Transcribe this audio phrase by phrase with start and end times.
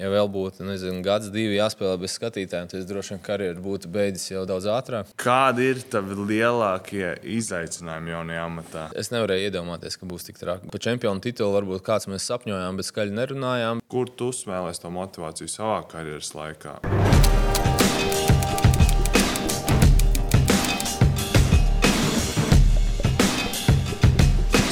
[0.00, 3.90] ja vēl būtu nezinu, gads, divi jāspēlē bez skatītājiem, tad es droši vien karjeru būtu
[3.92, 5.12] beidzis jau daudz ātrāk.
[5.20, 8.86] Kādi ir tavi lielākie izaicinājumi jaunajā amatā?
[8.98, 10.72] Es nevarēju iedomāties, ka būs tik traki.
[10.72, 13.84] Par čempionu titulu varbūt kāds mēs sapņojām, bet skaļi nerunājām.
[13.90, 16.78] Kur tu smēlēsi to motivāciju savā karjeras laikā?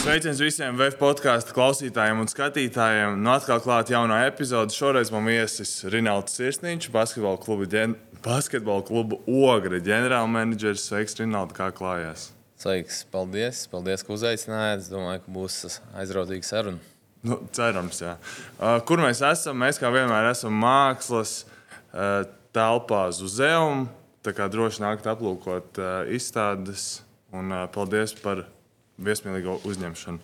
[0.09, 3.19] Sveiciens visiem VF podkāstu klausītājiem un skatītājiem.
[3.21, 4.73] Nu, atkal klāta jaunā epizode.
[4.73, 7.93] Šoreiz man viesis Rinalds Sirsniņš, basketbola kluba, ģen...
[8.25, 10.87] basketbola kluba Ogre ģenerālmenedžers.
[10.89, 12.31] Sveiks, Rinalds, kā klājās?
[12.57, 14.87] Sveiks, paldies, paldies, ka uzaicinājāt.
[14.87, 15.61] Es domāju, ka būs
[16.01, 16.81] aizrautīga saruna.
[17.29, 18.17] Nu, cerams, jā.
[18.57, 19.61] Uh, kur mēs esam?
[19.61, 22.23] Mēs kā vienmēr esam mākslas uh,
[22.57, 23.91] telpā Zuzeum.
[24.25, 26.95] Tā kā droši nākt aplūkot uh, izstādes.
[27.29, 28.49] Un paldies par
[28.99, 30.19] viesmīlīgo uzņemšanu.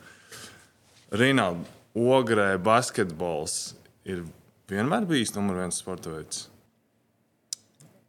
[1.14, 3.74] Rinalda, ogrē basketbols
[4.08, 4.24] ir
[4.70, 6.48] vienmēr bijis numur viens sporta veids.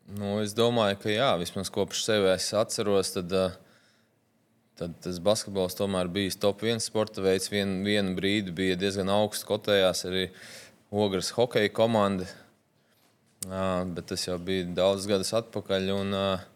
[0.05, 3.31] Nu, es domāju, ka jā, vismaz kopš sevis atceros, tad,
[4.77, 7.49] tad tas basketbols tomēr bija top viens sporta veids.
[7.53, 10.27] Vien, vienu brīdi bija diezgan augsts kotējās arī
[10.93, 12.27] ogres hokeja komanda,
[13.45, 15.89] bet tas jau bija daudz gadus atpakaļ.
[15.97, 16.54] Un, uh,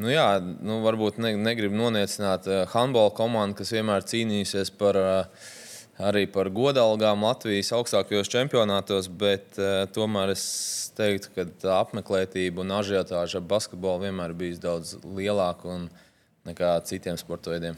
[0.00, 5.50] Nu jā, nu varbūt ne, negribu noniecināt uh, handbola komandu, kas vienmēr cīnījusies par, uh,
[6.00, 10.44] arī par godalgām Latvijas augstākajos čempionātos, bet uh, tomēr es
[10.96, 15.76] teiktu, ka tā apmeklētība un ažiotāža ap basketbolu vienmēr bijis daudz lielāka
[16.48, 17.76] nekā citiem sporta veidiem.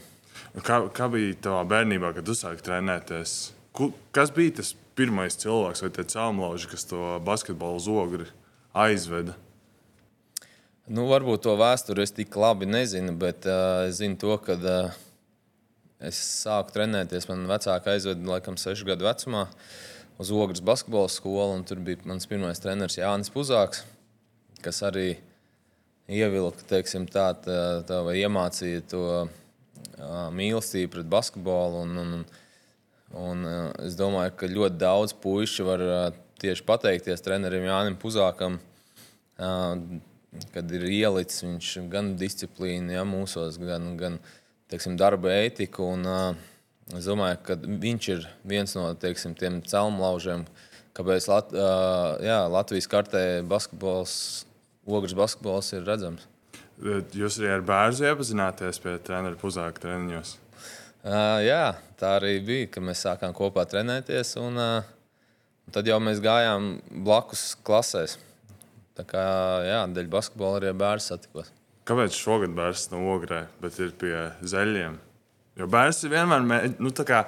[0.63, 3.37] Kā, kā bija tavā bērnībā, kad tu sāki trenēties?
[4.15, 8.29] Kas bija tas pirmais cilvēks vai cēlonlauži, kas to basketbolu zogri
[8.71, 9.35] aizveda?
[10.83, 14.97] Nu, varbūt to vēsturi es tik labi nezinu, bet uh, es zinu to, ka uh,
[16.03, 17.29] es sāku trenēties.
[17.29, 19.45] Man vecāki aizveda laikam sešu gadu vecumā
[20.19, 23.85] uz Ogres basketbola skolu, un tur bija mans pirmais treneris Jānis Puzāks,
[24.59, 25.07] kas arī
[26.11, 29.33] ievilka, teiksim, tā, tā, tā vai iemācīja to uh,
[30.35, 31.87] mīlestību pret basketbolu.
[31.87, 32.31] Un, un,
[33.23, 36.07] un, uh, es domāju, ka ļoti daudz puiši var uh,
[36.43, 38.59] tieši pateikties trenerim Jānim Puzākam.
[39.39, 40.01] Uh,
[40.53, 44.19] kad ir ielicis viņš gan disciplīnu, ja, mūsos, gan, gan
[44.71, 45.93] teiksim, darba ētiku.
[45.95, 50.45] Un, uh, es domāju, ka viņš ir viens no teiksim, tiem celmlaužiem,
[50.97, 54.15] kāpēc Lat, uh, jā, Latvijas kartē basketbols,
[54.85, 56.27] ogres basketbols ir redzams.
[56.83, 60.37] Jūs arī ar bērnu iepazināties pie treneru puzāka treniņos?
[61.03, 64.33] Uh, jā, tā arī bija, ka mēs sākām kopā trenēties.
[64.41, 64.93] Un, uh,
[65.71, 68.17] tad jau mēs gājām blakus klasēs.
[68.97, 69.23] Tā kā
[69.65, 71.49] jā, dēļ basketbola arī bērns satikos.
[71.87, 74.13] Kāpēc šogad bērns nav ogrē, bet ir pie
[74.47, 74.99] zeļiem?
[75.59, 77.23] Jo bērns ir vienmēr, nu, kā,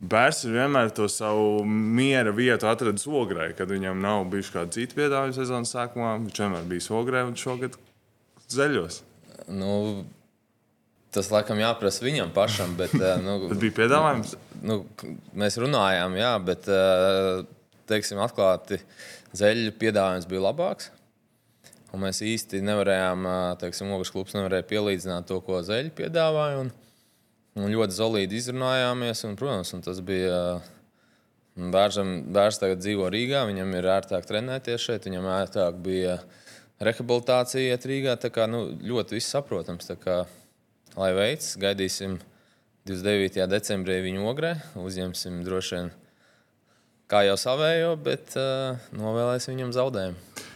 [0.00, 4.96] bērns ir vienmēr to savu miera vietu atradis ogrē, kad viņam nav bijis kāda cita
[4.98, 6.14] piedāvājuma sezonas sākumā.
[6.24, 7.76] Viņš vienmēr bija ogrē un šogad
[8.50, 9.02] zeļos.
[9.50, 9.74] Nu,
[11.10, 12.76] Tas laikam jāprasa viņam pašam.
[12.78, 14.36] Bet, eh, nu, tas bija piedāvājums.
[14.62, 14.80] Nu,
[15.34, 17.42] mēs runājām, jā, bet eh,
[17.90, 18.78] teiksim, atklāti,
[19.36, 20.92] zeļu piedāvājums bija labāks.
[21.90, 23.24] Un mēs īsti nevarējām,
[23.58, 26.60] teiksim, Ogres klubs nevarēja pielīdzināt to, ko Zeļa piedāvāja.
[26.62, 26.68] Un,
[27.58, 29.24] un ļoti zelīgi izrunājāmies.
[29.26, 30.60] Un, protams, un tas bija.
[31.60, 36.14] Bēržam, bērns tagad dzīvo Rīgā, viņam ir ērtāk trenēties šeit, viņam ērtāk bija
[36.80, 38.14] rehabilitācija iet Rīgā.
[38.22, 39.90] Tā kā nu, ļoti viss saprotams.
[40.00, 40.22] Kā,
[40.94, 42.20] lai veids, gaidīsim
[42.88, 43.42] 29.
[43.50, 45.92] decembrī viņu ogrē, uzņemsim droši vien
[47.10, 50.48] kā jau savējo, bet uh, novēlēsim viņam zaudējumu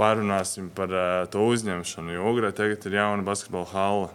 [0.00, 2.14] pārunāsim par uh, to uzņemšanu.
[2.16, 4.10] Jo Ugrē tagad ir jauna basketbola hala.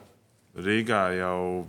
[0.55, 1.65] Rīgā jau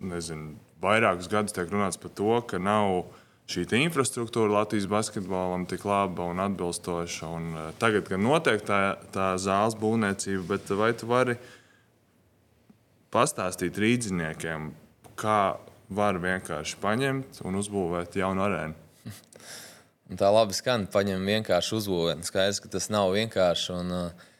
[0.00, 3.08] nezinu, vairākus gadus tiek runāts par to, ka nav
[3.50, 7.30] šī infrastruktūra Latvijas basketbolam tik laba un atbilstoša.
[7.38, 11.38] Un, uh, tagad gan notiek tā, tā zāles būvniecība, bet vai tu vari
[13.10, 14.70] pastāstīt rīdziniekiem,
[15.18, 15.40] kā
[15.90, 19.10] var vienkārši paņemt un uzbūvēt jaunu arēnu?
[20.10, 22.24] Un tā labi skan, paņem vienkārši uzbūvēt.
[22.26, 23.74] Skaidrs, ka tas nav vienkārši.
[23.78, 24.30] Un, uh,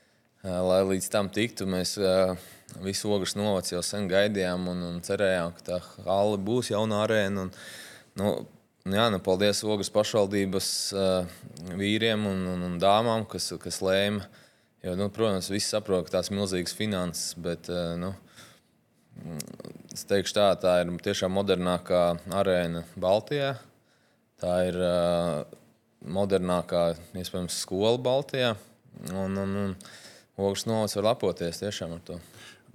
[0.43, 2.33] lai līdz tam tiktu, mēs uh,
[2.83, 5.79] visu ogles novacu jau sen gaidījām un, un cerējām, ka tā
[6.09, 7.45] hala būs jauna arēna.
[7.47, 7.53] Un,
[8.19, 8.33] nu,
[8.97, 11.39] jā, nu, paldies ogles pašvaldības uh,
[11.79, 14.27] vīriem un, un, un dāmām, kas, kas lēma.
[14.83, 18.11] Jo, nu, protams, visi saprot, ka tās ir milzīgas finanses, bet uh, nu,
[19.95, 22.05] es teikšu tā, tā ir tiešām modernākā
[22.43, 23.55] arēna Baltijā.
[24.41, 25.60] Tā ir uh,
[26.07, 26.85] modernākā,
[27.21, 28.55] iespējams, skola Baltijā.
[29.11, 29.75] Un, un, un
[30.41, 32.17] Ogres novads var lepoties tiešām ar to.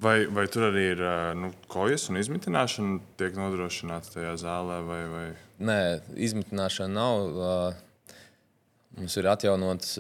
[0.02, 1.02] Vai, vai tur arī ir
[1.40, 4.82] nu, kojas un izmitināšana tiek nodrošināta tajā zālē?
[4.86, 5.26] Vai, vai?
[5.64, 5.80] Nē,
[6.28, 7.82] izmitināšana nav.
[8.96, 9.96] Mums ir atjaunots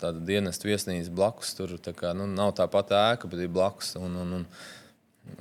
[0.00, 1.52] tāda dienas viesnīca blakus.
[1.58, 3.96] Tur tā kā, nu, nav tā pati ēka, bet ir blakus.
[3.98, 4.46] Un, un, un,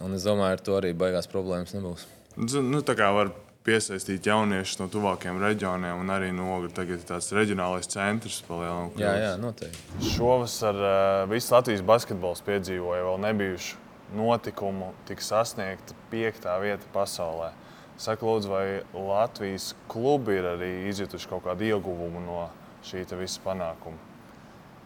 [0.05, 2.05] un es domāju, ar to arī baigās problēmas nebūs.
[2.37, 3.31] Nu, tā kā var
[3.67, 9.01] piesaistīt jauniešus no tuvākiem reģioniem, un arī no tagad tāds reģionālais centrs palielināt.
[9.01, 9.99] Jā, jā, noteikti.
[10.13, 13.83] Šovasar uh, viss Latvijas basketbols piedzīvoja vēl nebijušu
[14.15, 17.51] notikumu, tika sasniegta piektā vieta pasaulē.
[17.97, 22.43] Saka, lūdzu, vai Latvijas klubi ir arī izjutuši kaut kādu ieguvumu no
[22.85, 23.97] šī visa panākuma?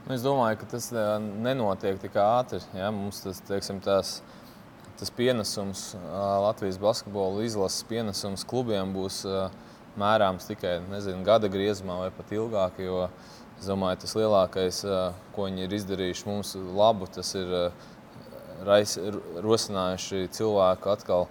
[0.08, 0.88] Nu, es domāju, ka tas
[1.44, 2.62] nenotiek tik ātri.
[2.74, 2.90] Ja?
[2.96, 4.22] Mums tas, teiksim, tās,
[5.02, 5.96] tas pienesums
[6.46, 9.24] Latvijas basketbola izlases pienesums klubiem būs
[9.98, 12.78] mērāms tikai nezinu, gada griezumā vai pat ilgāk.
[12.86, 13.08] Jo
[13.58, 14.84] es domāju, tas lielākais,
[15.34, 17.50] ko viņi ir izdarījuši mums labu, tas ir
[18.70, 18.94] rais,
[19.42, 21.28] rosinājuši cilvēku atkal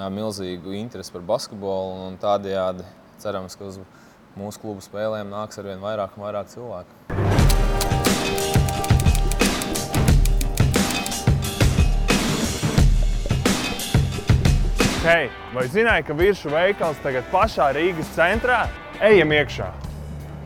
[0.00, 2.08] milzīgu interesi par basketbolu.
[2.24, 2.88] Tādējādi
[3.20, 3.80] cerams, ka uz
[4.40, 7.33] mūsu klubu spēlēm nāks ar vien vairāk un vairāk cilvēku.
[15.04, 18.62] Hei, vai zināji, ka virsmu veikals tagad pašā Rīgas centrā?
[19.04, 19.66] Ejam iekšā!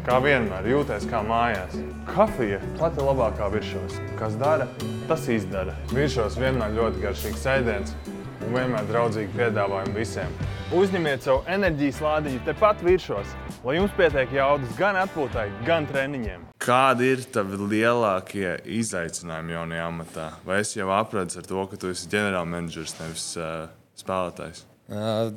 [0.02, 1.76] Kā vienmēr, jūties kā mājās.
[2.08, 4.00] Kafija plati labākā virsmas.
[4.18, 4.66] Kas dara,
[5.06, 5.76] tas izdara.
[5.94, 10.34] Virsmas vienmēr ļoti garšīgs ēdiens un vienmēr draudzīgi piedāvājumi visiem.
[10.74, 16.48] Uzņemiet savu enerģijas lādiņu tepat virsmas, lai jums pietiek jaudas gan atpūtai, gan treniņiem.
[16.58, 20.30] Kādi ir tavi lielākie izaicinājumi jaunajā amatā?
[20.42, 23.68] Vai es jau apradu ar to, ka tu esi ģenerālmenedžers, nevis uh,
[24.00, 24.64] spēlētājs?
[24.88, 25.32] Uh,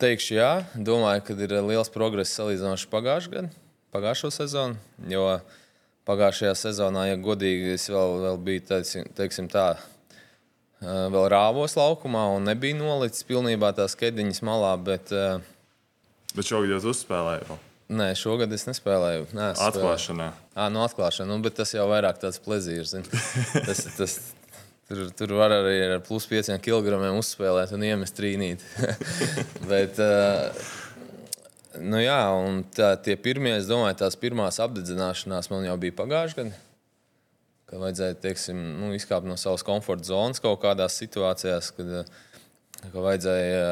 [0.00, 0.52] teikšu, jā.
[0.74, 3.52] Domāju, ka ir liels progress salīdzinoši pagājušā gada,
[3.94, 4.78] pagājušo sezonu.
[5.10, 5.26] Jo
[6.08, 9.68] pagājušajā sezonā, ja godīgi, es vēl, vēl biju teiksim, teiksim tā,
[10.80, 14.74] vēl rāvos laukumā un nebija nolicis pilnībā tās kediņas malā.
[14.88, 15.12] Bet,
[16.34, 17.66] bet šogad jūs uzspēlējāt?
[17.88, 19.30] Nē, šogad es nespēlēju.
[19.32, 20.26] Nē, es atklāšanā.
[20.52, 21.30] Jā, no atklāšanas.
[21.30, 22.92] Nu, bet tas jau vairāk tāds plezīrs.
[23.68, 24.16] tas, tas,
[24.88, 28.64] tur, tur var arī ar plus 5 kg uzspēlēt un iemest trīnīt.
[29.72, 30.00] bet,
[31.80, 36.48] nu jā, un tā, tie pirmie, es domāju, tās pirmās apdedzināšanās man jau bija pagājušajā
[36.48, 36.64] gadā
[37.68, 42.08] ka vajadzēja teiksim, nu, izkāpt no savas komforta zonas kaut kādās situācijās, kad
[42.86, 43.64] ka vajadzēja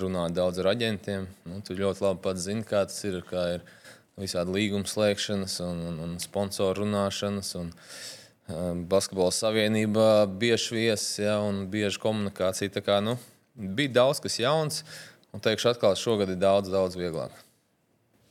[0.00, 1.28] runāt daudz ar aģentiem.
[1.48, 3.20] Nu, tu ļoti labi pats zini, kā tas ir.
[3.28, 3.66] Kā ir
[4.20, 7.54] visādi līguma slēgšanas un, un, un sponsoru runāšanas.
[7.60, 7.76] Un, um,
[8.90, 12.72] Basketbola savienība bieži viesis ja, un bieži komunikācija.
[12.74, 13.16] Tā kā, nu,
[13.54, 14.82] bija daudz kas jauns,
[15.32, 17.34] un teikšu, atkal šogad ir daudz, daudz vieglāk.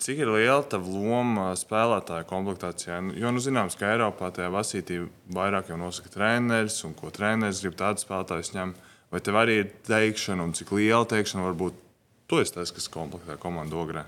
[0.02, 2.98] Cik ir liela tā loma spēlētāju komplektācijā?
[3.22, 4.98] Jo, nu, zināms, ka Eiropā tajā vasītī
[5.30, 8.88] vairāk jau nosaka treneris, un ko treneris grib tādu spēlētāju ņemt.
[9.14, 11.78] Vai tev arī ir teikšana, un cik liela teikšana varbūt
[12.32, 14.08] tu esi tas, kas komplektē komandu ogrē?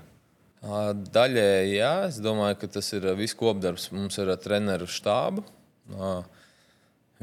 [0.64, 1.92] Daļēji, jā.
[2.08, 3.90] Es domāju, ka tas ir viss kopdarbs.
[3.92, 5.44] Mums ir treneru štābu.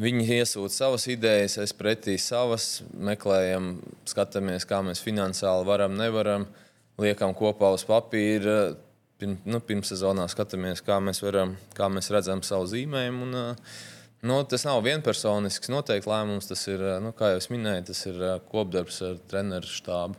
[0.02, 3.74] Viņi iesūta savas idejas, es pretī savas, meklējam,
[4.08, 6.48] skatāmies, kā mēs finansiāli varam, nevaram.
[7.02, 8.74] Liekam kopā uz papīra.
[9.22, 13.28] Pirm, nu, Pirmssezonā skatāmies, kā mēs, varam, kā mēs redzam savu zīmējumu.
[13.28, 13.60] Un,
[14.26, 16.50] nu, tas nav vienpersonisks noteikti lēmums.
[16.50, 20.18] Tas ir, nu, kā jau minēju, tas ir kopdarbs ar treneru štābu.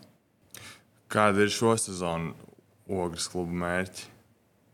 [1.13, 2.37] Kāda ir šo sezonu
[2.89, 4.07] ogles kluba mērķi?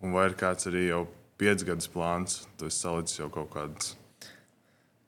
[0.04, 1.06] Un vai ir kāds arī jau
[1.40, 2.42] piecgadus plāns?
[2.58, 3.94] Tu esi salicis jau kaut kādus.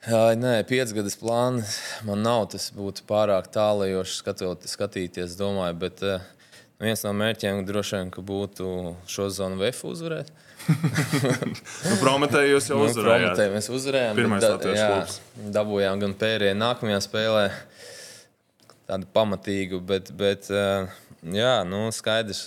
[0.06, 1.76] Jā, nē, piecgadus plāns
[2.08, 2.46] man nav.
[2.54, 4.22] Tas būtu pārāk tālajoši
[4.70, 5.76] skatīties, domāju.
[5.82, 6.24] Bet, uh,
[6.80, 8.66] Viens no mērķiem droši vien būtu
[9.10, 10.30] šo zonu VF uzvarēt.
[11.90, 13.26] nu, Prometēju jūs jau nu, uzvarējāt.
[13.26, 14.16] Prometēju mēs uzvarējām.
[14.16, 15.18] Pirmais da, jā, klubs.
[15.56, 17.42] dabūjām gan pērienu nākamajā spēlē.
[18.88, 22.46] Tādu pamatīgu, bet, bet jā, nu, skaidrs,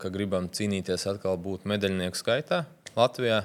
[0.00, 2.64] ka gribam cīnīties atkal būt medaļnieku skaitā
[2.98, 3.42] Latvijā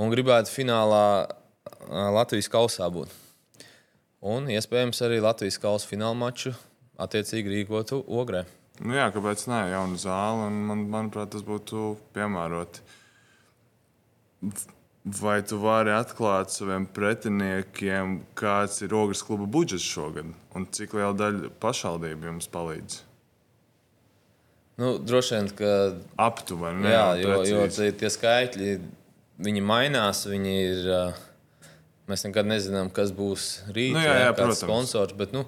[0.00, 1.04] un gribētu finālā
[1.88, 3.12] Latvijas kausā būt.
[4.24, 6.54] Un iespējams arī Latvijas kausa fināla maču
[7.00, 8.44] attiecīgi rīkotu Ogrē.
[8.82, 9.60] Nu, jā, kāpēc ne?
[9.70, 12.82] Jauna zāle, man, manuprāt, tas būtu piemēroti.
[15.20, 21.12] Vai tu vari atklāt saviem pretiniekiem, kāds ir Ogres kluba budžets šogad un cik liela
[21.20, 23.02] daļa pašvaldību jums palīdz?
[24.80, 25.70] Nu, droši vien, ka
[26.18, 26.88] aptuveni.
[26.90, 28.74] Jā, jo, jo tie skaitļi
[29.62, 30.24] mainās.
[30.26, 30.88] Viņi ir,
[32.10, 35.14] mēs nekad nezinām, kas būs rīt, nu, jā, jā, kāds sponsors.
[35.18, 35.46] Bet, nu,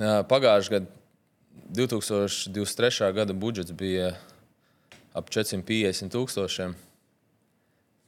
[0.00, 0.96] pagājušajā gadā
[1.70, 3.12] 2023.
[3.14, 4.12] gada budžets bija
[5.14, 6.74] ap 450 tūkstošiem.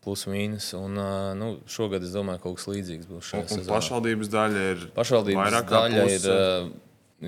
[0.02, 0.72] Plus mīnus.
[0.74, 0.98] Un,
[1.38, 3.30] nu, šogad es domāju, ka kaut kas līdzīgs būs.
[3.38, 4.84] Un, un pašvaldības daļa ir.
[4.96, 6.26] Pašvaldības daļa ir,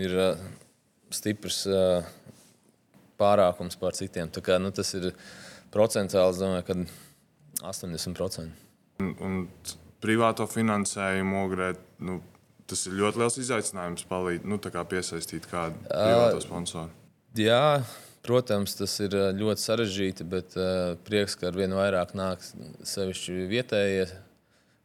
[0.02, 0.16] ir
[1.14, 1.60] stiprs
[3.20, 4.30] pārākums pār citiem.
[4.32, 5.10] Tā kā, nu, tas ir
[5.74, 8.62] procentuāli es domāju, ka 80%.
[9.02, 9.40] Un, un
[10.04, 11.72] privāto finansējumu ogrē,
[12.06, 12.20] nu,
[12.70, 16.92] tas ir ļoti liels izaicinājums palīd, nu, kā piesaistīt kādu privāto sponsoru.
[17.34, 17.82] Jā,
[18.24, 22.44] protams, tas ir ļoti sarežģīti, bet uh, prieks, ka ar vien vairāk nāk
[22.86, 24.06] sevišķi vietējie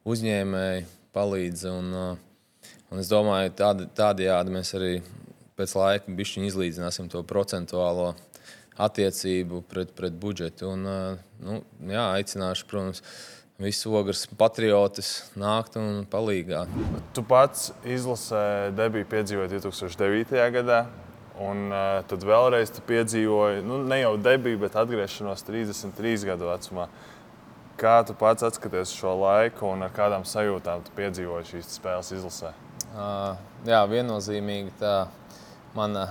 [0.09, 1.65] uzņēmēji palīdz.
[1.69, 4.93] Un, uh, un es domāju, tādi, tādējādi mēs arī
[5.60, 8.13] pēc laika izlīdzināsim to procentuālo
[8.80, 10.72] attiecību pret, pret budžetu.
[10.72, 11.60] Un, uh, nu,
[11.92, 13.04] jā, aicināšu, protams,
[13.60, 16.72] visus ogres patriotus nākt un palīdzēt.
[17.16, 20.42] Tu pats izlasē debiju piedzīvoji 2009.
[20.56, 20.84] gadā.
[21.39, 26.89] Un uh, tad vēlreiz piedzīvoji, nu, ne jau debiju, bet atgriešanos 33 gadu vecumā.
[27.80, 32.51] Kā tu pats atskaties šo laiku un ar kādām sajūtām tu piedzīvoji šīs spēles izlasē?
[32.89, 34.96] Uh, jā, viennozīmīgi tā
[35.79, 36.09] mana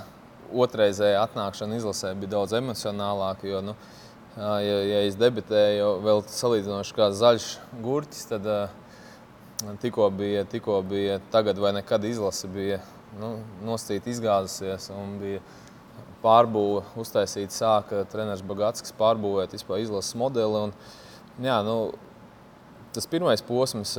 [0.49, 3.49] otrreizējā atnākšana izlasē bija daudz emocionālāka.
[3.51, 3.75] Jo, nu,
[4.37, 7.49] ja, ja es debitēju vēl salīdzinoši kā zaļš
[7.85, 8.49] gurķis, tad
[9.83, 12.81] tikko bija, tikko bija tagad vai nekad izlase bija
[13.19, 15.43] nu, nostīta izgāzusies un bija
[16.23, 17.55] pārbūve uztaisīta.
[17.55, 20.69] Sāka treneris Bagatskis pārbūvēt vispār izlases modeli.
[20.69, 20.75] Un,
[21.45, 21.77] jā, nu,
[22.95, 23.97] tas pirmais posms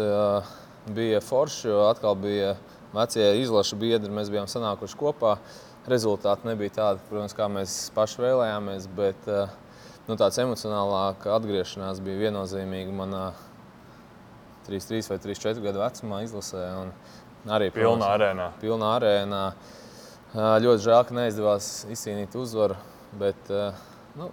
[0.95, 2.55] bija foršs, jo atkal bija
[2.93, 5.37] vecie izlaša biedri, mēs bijām sanākuši kopā.
[5.89, 9.53] Rezultāti nebija tādi, protams, kā mēs paši vēlējāmies, bet uh,
[10.09, 13.23] nu, tāds emocionālāka atgriešanās bija viennozīmīga manā
[14.67, 16.65] 3, 3 vai 3, 4 gadu vecumā izlasē.
[17.49, 18.49] Arī pilnā arēnā.
[18.61, 19.43] Pilnā arēnā.
[20.35, 22.77] Ļoti žēl, ka neizdevās izcīnīt uzvaru,
[23.17, 23.49] bet
[24.19, 24.29] nu,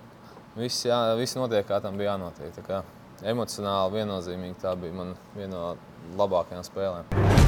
[0.58, 2.60] viss, jā, viss notiek, kā tam bija jānotiek.
[3.24, 7.45] Emocionāli viennozīmīgi tā bija man viena no labākajām spēlēm.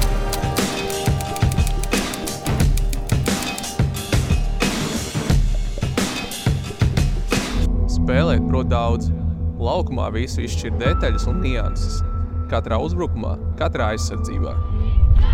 [8.09, 9.11] Spēlēt prot daudz.
[9.61, 11.99] Laukumā visu izšķir detaļas un nianses.
[12.49, 14.53] Katrā uzbrukumā, katrā aizsardzībā.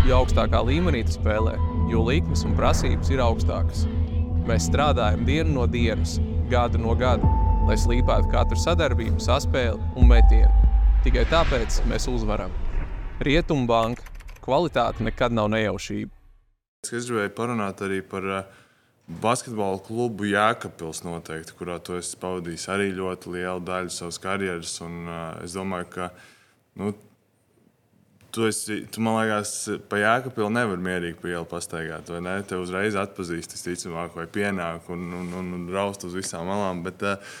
[0.04, 1.54] Jo augstākā līmenī tu spēlē,
[1.88, 3.86] jo likmes un prasības ir augstākas.
[4.44, 6.18] Mēs strādājam dienu no dienas,
[6.52, 7.24] gadu no gada,
[7.64, 10.68] lai slīpētu katru sadarbību, saspēli un metienu.
[11.06, 12.52] Tikai tāpēc mēs uzvaram.
[13.24, 14.04] Rietumbanka
[14.44, 16.12] kvalitāte nekad nav nejaušība.
[16.92, 18.64] Es gribēju parunāt arī par uh,
[19.06, 24.74] basketbola klubu Jēkabpils, noteikti, kurā tu esi pavadījis arī ļoti lielu daļu savas karjeras.
[24.84, 26.08] Un, uh, es domāju, ka
[26.80, 26.90] nu,
[28.34, 29.54] tu, esi, tu man liekas,
[29.90, 32.36] pa jēkapilu nevar mierīgi pa ielu pastaigāt, ne?
[32.48, 36.82] Te uzreiz atpazīst, visticamāk, vai pienāk un, un, un, un raust uz visām malām.
[36.86, 37.38] Bet, uh,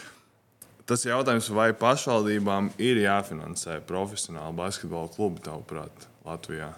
[0.86, 6.70] tas ir jautājums, vai pašvaldībām ir jāfinansē profesionāli basketbola klubi, tavuprāt, Latvijā?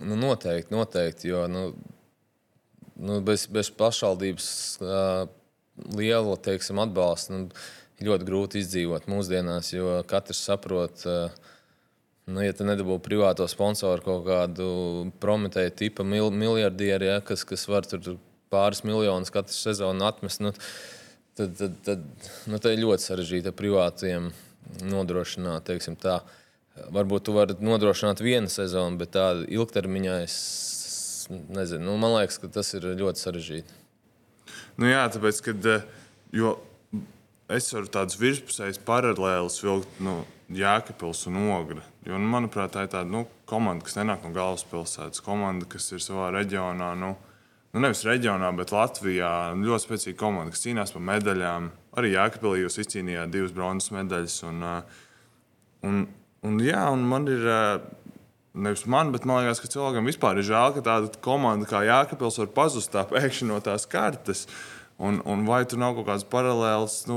[0.00, 1.68] Nu, noteikti, noteikti, jo nu,
[3.00, 4.48] nu, bez, bez pašvaldības
[4.84, 5.26] uh,
[5.96, 7.62] liela teiksim, atbalsta nu,
[8.04, 11.48] ļoti grūti izdzīvot mūsdienās, jo katrs saprot, uh,
[12.30, 14.66] Nu, ja tu nedabūji privāto sponsoru kaut kādu
[15.22, 18.18] prometēju tipu mil, miljardieri, ja, kas, kas var tur
[18.52, 20.52] pāris miljonus katru sezonu atmest, nu,
[21.38, 22.04] tad, tad, tad
[22.50, 24.30] nu, tā ir ļoti sarežģīta privātiem
[24.86, 25.72] nodrošināt.
[26.94, 30.36] Varbūt tu vari nodrošināt vienu sezonu, bet tā ilgtermiņā es
[31.30, 31.86] nezinu.
[31.86, 33.78] Nu, man liekas, ka tas ir ļoti sarežģīti.
[34.80, 35.70] Nu, jā, tāpēc, kad,
[36.34, 36.56] jo
[37.50, 39.98] es varu tādus virspusējus paralēlus vilkt.
[40.02, 40.20] Nu,
[40.50, 41.82] Jēkabils un Ogra.
[42.06, 45.22] Jo, nu, manuprāt, tā ir tāda nu, komanda, kas nenāk no galvaspilsētas.
[45.22, 47.12] Komanda, kas ir savā reģionā, nu,
[47.70, 49.30] nu nevis reģionā, bet Latvijā.
[49.60, 51.70] Ļoti spēcīga komanda, kas cīnās par medaļām.
[52.00, 54.40] Arī Jēkabīlī jūs izcīnījāt divas bronzas medaļas.
[54.50, 54.66] Un,
[55.86, 56.02] un,
[56.50, 57.50] un, jā, un man ir.
[58.54, 62.40] Nevis man, bet man liekas, ka cilvēkam vispār ir žēl, ka tāda komanda kā Jēkabils
[62.42, 64.46] var pazust tā pēkšņi no tās kartes.
[65.00, 67.16] Un, un vai tur nav kaut kāds paralēls, nu,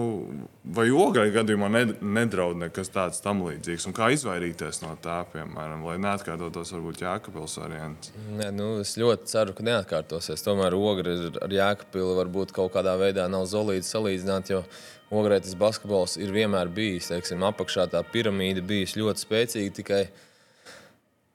[0.78, 1.68] vai ograi gadījumā
[2.00, 3.90] nedraud nekas tāds tam līdzīgs?
[3.90, 8.14] Un kā izvairīties no tā, piemēram, lai neatkārtotos varbūt Jēkabils variants?
[8.38, 10.46] Nē, nu, es ļoti ceru, ka neatkārtosies.
[10.46, 14.64] Tomēr ogri ar Jēkabilu varbūt kaut kādā veidā nav zolīti salīdzināt, jo
[15.12, 19.76] ograi tas basketbols ir vienmēr bijis, teiksim, apakšā tā piramīda bijis ļoti spēcīga,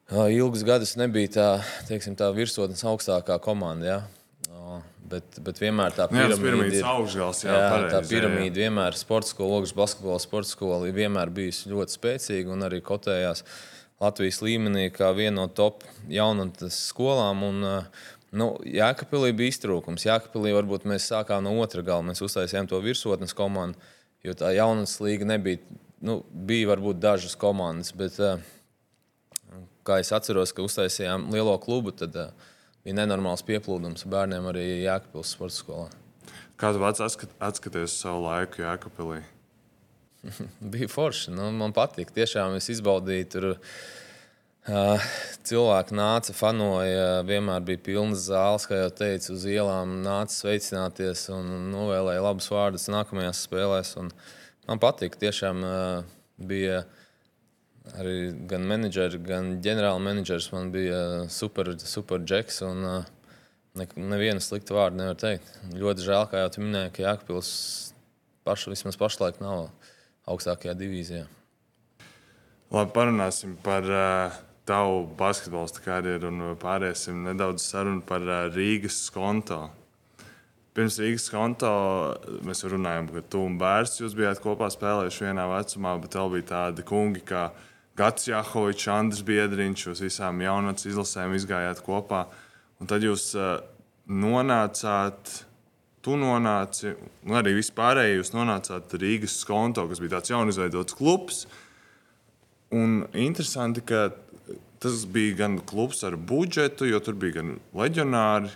[0.09, 1.49] ilgus gadus nebija tā,
[1.89, 3.89] teiksim, tā virsotnes augstākā komanda.
[3.89, 3.99] Ja?
[5.09, 7.43] Bet, bet vienmēr tā piramīda ir augšgals.
[7.47, 8.67] Jā, jā, pareizi, tā piramīda jā.
[8.67, 10.91] vienmēr ir sporta skola, augsts basketbola sporta skola.
[10.93, 13.45] Vienmēr bijusi ļoti spēcīga un arī kotējās
[14.03, 17.45] Latvijas līmenī kā viena no top jaunatnes skolām.
[17.47, 17.65] Un,
[18.37, 20.05] nu, Jēkabīlī bija iztrūkums.
[20.09, 22.05] Jēkabīlī varbūt mēs sākām no otra gala.
[22.11, 23.81] Mēs uztaisījām to virsotnes komandu,
[24.25, 25.65] jo tā jaunatnes līga nebija.
[26.05, 28.21] Nu, bija varbūt dažas komandas, bet
[29.89, 31.95] kā es atceros, ka uztaisījām lielo klubu.
[31.97, 32.55] Tad, uh,
[32.85, 35.89] bija nenormāls pieplūdums bērniem arī Jēkabpils sporta skolā.
[36.59, 39.23] Kā tu pats atskat, atskaties savu laiku Jēkabpilī?
[40.75, 41.33] bija forši.
[41.35, 42.13] Nu, man patīk.
[42.15, 43.49] Tiešām es izbaudīju tur.
[44.69, 45.01] Uh,
[45.49, 51.71] cilvēki nāca, fanoja, vienmēr bija pilnas zāles, kā jau teicu, uz ielām nāca sveicināties un
[51.73, 53.95] novēlēja labus vārdus nākamajās spēlēs.
[54.03, 54.11] Un
[54.69, 56.03] man patīk, tiešām uh,
[56.37, 56.83] bija
[57.99, 58.17] arī
[58.51, 60.51] gan menedžeri, gan ģenerāla menedžers.
[60.53, 61.01] Man bija
[61.33, 62.61] super, super džeks.
[62.67, 63.15] Un, uh,
[63.79, 65.55] ne, nevienu sliktu vārdu nevar teikt.
[65.75, 67.53] Ļoti žēl, kā jau tu minēji, ka Jākapils
[68.47, 69.69] paš, vismaz pašlaik nav
[70.29, 71.25] augstākajā divīzijā.
[72.75, 79.63] Labi, parunāsim par uh, tavu basketbolistu karjeru un pāriesim nedaudz sarunu par Rīgas konto.
[80.77, 81.71] Pirms Rīgas konto
[82.47, 86.85] mēs runājām, ka tu un bērns bijāt kopā spēlējuši vienā vecumā, bet vēl bija tādi
[86.87, 87.49] kungi kā
[87.99, 92.27] Gats Jahovičs, Andris Biedriņš, jūs visām jaunatnes izlasēm izgājāt kopā.
[92.79, 93.33] Un tad jūs
[94.09, 95.33] nonācāt,
[96.07, 96.95] tu nonāci,
[97.27, 101.43] un arī vispārēji jūs nonācāt Rīgas konto, kas bija tāds jaunizveidots klubs.
[102.71, 104.07] Un interesanti, ka
[104.79, 108.51] Tas bija gan klubs ar budžetu, jo tur bija gan leģionāri,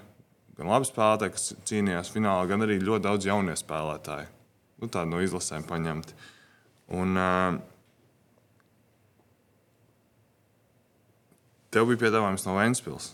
[0.55, 4.29] gan labi spēlētāji, kas cīnījās finālā, gan arī ļoti daudz jaunie spēlētāji.
[4.79, 6.15] Nu, Tādu no izlasēm paņemti.
[6.95, 7.59] Un, uh,
[11.73, 13.11] tev bija piedāvājums no Vēncpils.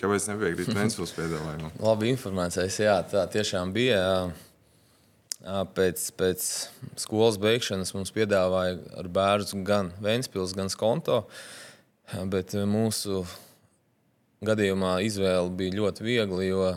[0.00, 1.74] Kāpēc nepiekrīt Vēncpils piedāvājumam?
[1.82, 4.02] Labi informēts, jā, tā tiešām bija.
[5.44, 6.44] Pēc, pēc
[6.96, 11.26] skolas beigšanas mums piedāvāja ar bērnu gan Vēnspils, gan Skonto.
[12.32, 13.26] Bet mūsu
[14.44, 16.70] gadījumā izvēle bija ļoti viegla, jo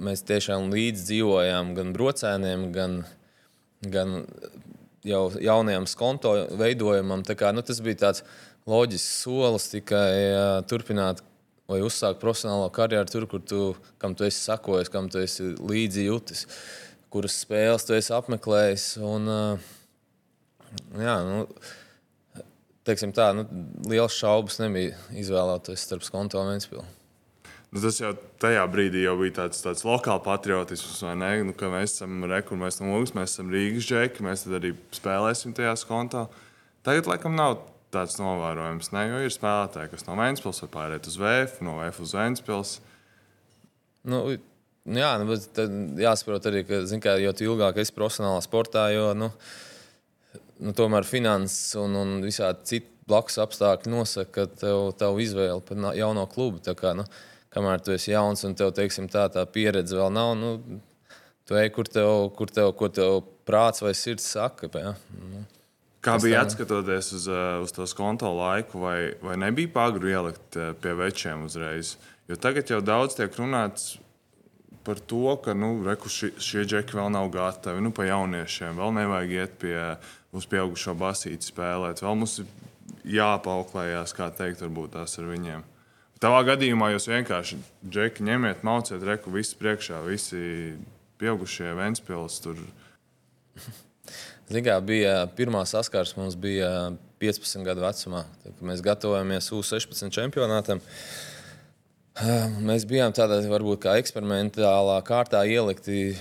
[0.00, 2.98] mēs tiešām līdzi dzīvojām gan brocēniem, gan,
[3.84, 4.22] gan
[5.04, 7.24] jau jaunajam skonto veidojumam.
[7.36, 8.24] Kā, nu, tas bija tāds
[8.68, 11.22] loģisks solis tikai turpināt
[11.70, 13.60] vai uzsākt profesionālo karjeru tur, kur tu,
[14.02, 16.44] kam tu esi sakojis, kam tu esi līdzi jutis.
[16.44, 18.86] Uh, kuras spēles tu esi apmeklējis.
[19.04, 19.28] Un,
[20.96, 21.44] jā, nu,
[22.88, 23.46] teiksim tā, nu,
[23.90, 26.84] liels šaubas nebija izvēlēties starp Skonto un Vēnspili.
[27.72, 31.30] Nu, tas jau tajā brīdī jau bija tāds, tāds lokāls patriotisms, vai ne?
[31.48, 35.72] Nu, mēs esam rekurbi, mēs esam Lūks, mēs esam Rīgas džeki, mēs arī spēlēsim tajā
[35.88, 36.26] konto.
[36.84, 39.04] Tagad, laikam, nav tāds novērojams, ne?
[39.10, 42.72] jo ir spēlētāji, kas no Vēncpils var pāriet uz VF, no VF uz Vēncpils.
[44.08, 45.60] Nu, jā, nu, bet
[46.02, 49.28] jāsaprot arī, ka, kā, jo ilgāk esi profesionālā sportā, jo nu,
[50.62, 56.24] nu, tomēr finanses un, un visādi citi blakus apstākļi nosaka tev, tavu izvēli par jauno
[56.30, 56.62] klubu.
[56.64, 57.06] Tā kā, nu,
[57.52, 60.80] kamēr tu esi jauns un tev teiksim, tā, tā pieredze vēl nav, nu,
[61.48, 64.70] tu ej, kur tev, kur tev, kur tev prāts vai sirds saka.
[64.78, 64.94] Jā.
[65.18, 65.44] Nu,
[66.02, 70.72] Kā bija atskatoties uz, eh, uz to konto laiku, vai, vai nebija pagru ielikt eh,
[70.74, 71.96] pie večiem uzreiz?
[72.28, 73.98] Jo tagad jau daudz tiek runāts
[74.82, 77.82] par to, ka nu, reku, ši, šie džeki vēl nav gatavi.
[77.84, 79.76] Nu, pa jauniešiem vēl nevajag iet pie
[80.34, 82.02] uz pieaugušo basīti spēlēt.
[82.02, 82.50] Vēl mums ir
[83.18, 85.62] jāpauklējās, kā teikt, varbūt tās ar viņiem.
[86.22, 90.74] Tavā gadījumā jūs vienkārši džeki ņemiet, mauciet, reku visu priekšā, visi
[91.22, 92.42] pieaugušie Ventspils.
[92.42, 92.58] Tur.
[94.52, 100.82] Zinkā, bija pirmā saskars mums bija 15 gadu vecumā, kad mēs gatavojamies U16 čempionātam.
[100.82, 101.30] Uh,
[102.60, 106.12] Mēs bijām tādā varbūt kā eksperimentālā kārtā ielikti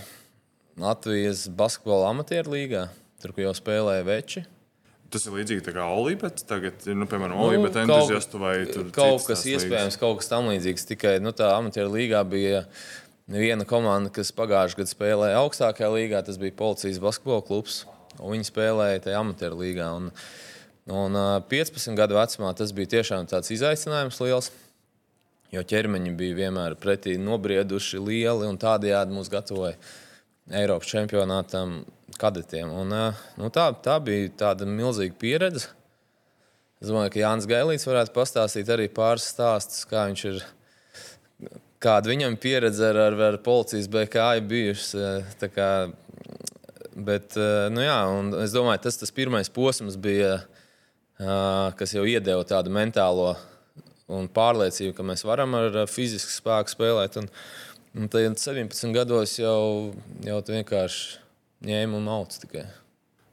[0.80, 2.86] Latvijas basketbola amatieru līgā,
[3.20, 4.46] tur jau spēlēja veči.
[5.12, 6.46] Tas ir līdzīgi kā Olimpēta.
[6.48, 8.56] Tagad, nu, piemēram, Olimpēta nu, entuziastu vai
[8.96, 10.88] kaut kas iespējams, kaut kas tam līdzīgs.
[10.94, 12.63] Tikai nu, tā amatieru līgā bija
[13.28, 16.24] viena komanda, kas pagājušajā gadā spēlēja augstākajā līgā.
[16.24, 17.82] Tas bija policijas basketbola klubs.
[18.19, 19.88] Viņi spēlēja tajā amatieru līgā.
[20.00, 20.10] Un,
[20.91, 21.21] un
[21.52, 24.52] 15 gadu vecumā tas bija tiešām tāds izaicinājums liels
[25.52, 29.76] jo ķermeņi bija vienmēr pretī nobrieduši lieli un tādējādi mūs gatavoja
[30.52, 31.82] Eiropas čempionātam
[32.19, 32.71] kadetiem.
[32.82, 32.95] Un,
[33.39, 35.69] nu, tā, tā bija tāda milzīga pieredze.
[36.82, 40.41] Es domāju, ka Jānis Gailīts varētu pastāstīt arī pāris stāstus, kā viņš ir.
[41.82, 45.00] Kāda viņam pieredze ar, ar, ar policijas BK ir bijusi.
[45.56, 45.69] Kā,
[46.95, 47.38] bet,
[47.71, 47.99] nu jā,
[48.43, 50.41] es domāju, tas tas pirmais posms bija,
[51.77, 53.36] kas jau iedeva tādu mentālo
[54.12, 57.17] un pārliecību, ka mēs varam ar fizisku spēku spēlēt.
[57.21, 57.30] Un,
[57.95, 59.93] un tad 17 gados jau,
[60.25, 61.19] jau tu vienkārši
[61.71, 62.65] ņēmi un mauc tikai.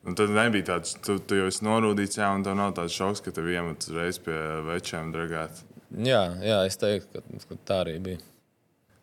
[0.08, 3.20] Un tad nebija tāds, tu, tu jau esi norūdīts, jā, un tev nav tāds šoks,
[3.24, 4.36] ka tev iemet uzreiz pie
[4.68, 5.64] večiem dragāt.
[6.04, 8.22] Jā, jā, es teiktu, ka, ka tā arī bija.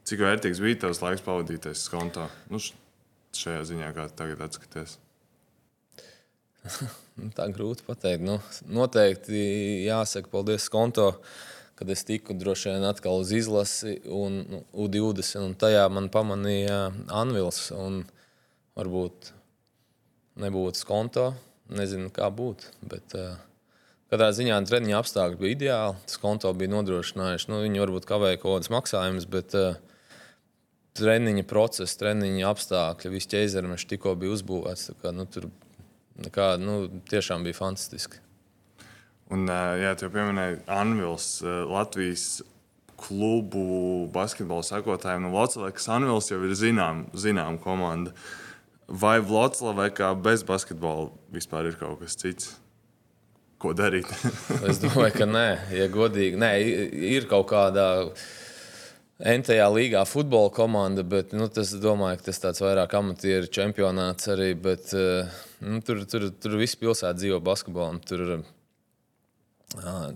[0.05, 2.27] Cik vērtīgs bija tavs laiks pavadītais skontā?
[2.53, 2.61] Nu,
[3.41, 4.97] šajā ziņā, kā tagad atskaties.
[7.37, 8.25] tā grūti pateikt.
[8.25, 9.41] Nu, noteikti
[9.85, 11.13] jāsaka paldies konto.
[11.75, 16.85] Kad es tiku droši vien atkal uz izlasi un nu, U20, un tajā man pamanīja
[17.11, 17.67] Anvils.
[18.75, 19.33] Varbūt
[20.39, 21.33] nebūtu skonto.
[21.75, 22.71] Nezinu, kā būtu.
[22.85, 23.35] Bet, uh,
[24.11, 26.01] Katrā ziņā treniņa apstākļi bija ideāli.
[26.05, 27.49] Tas konto bija nodrošinājuši.
[27.51, 29.79] Nu, viņi varbūt kavēja kaut kādas maksājumus, bet uh,
[30.95, 34.93] treniņa process, treniņa apstākļi, viss ķēzermeša tikko bija uzbūvēts.
[35.01, 35.49] Kā, nu, tur
[36.33, 38.21] kā, nu, tiešām bija fantastiski.
[39.33, 42.43] Un, jā, tu pieminēji Anvils, Latvijas
[43.01, 45.25] klubu basketbola sekotājiem.
[45.25, 48.13] Nu, Vloclavas Anvils jau ir zināma zinām komanda.
[48.85, 52.53] Vai Vloclavai kā bez basketbola vispār ir kaut kas cits?
[53.65, 54.09] ko darīt.
[54.69, 56.39] es domāju, ka nē, ja godīgi.
[56.39, 56.51] Nē,
[57.15, 57.85] ir kaut kāda.
[59.15, 64.49] NTJā līgā futbola komanda, bet nu, tas, domāju, tas tāds vairāk amatieru čempionāts arī.
[64.59, 65.29] Bet, eh,
[65.63, 68.01] nu, tur, tur, tur viss pilsēta dzīvo basketbolam.
[68.03, 68.43] Tur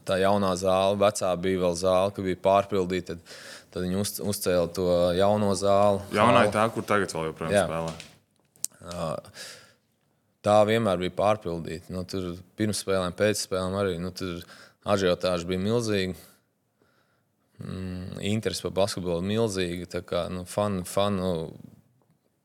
[0.07, 3.15] tā jaunā zāle, vecā bija vēl zāle, ka bija pārpildīta.
[3.15, 3.39] Tad,
[3.71, 6.03] tad viņi uz, uzcēla to jauno zāli.
[6.19, 7.95] Jaunā ir tā, kur tagad vēl joprojām spēlē.
[8.79, 9.43] Uh,
[10.43, 11.91] tā vienmēr bija pārpildīta.
[11.95, 14.11] Nu, tur pirms spēlēm, pēc spēlēm arī nu,
[14.89, 16.28] ažiotāža bija milzīga.
[17.59, 20.01] Mm, interesi par basketbolu milzīga.
[20.07, 21.31] Kā nu, fanu, fanu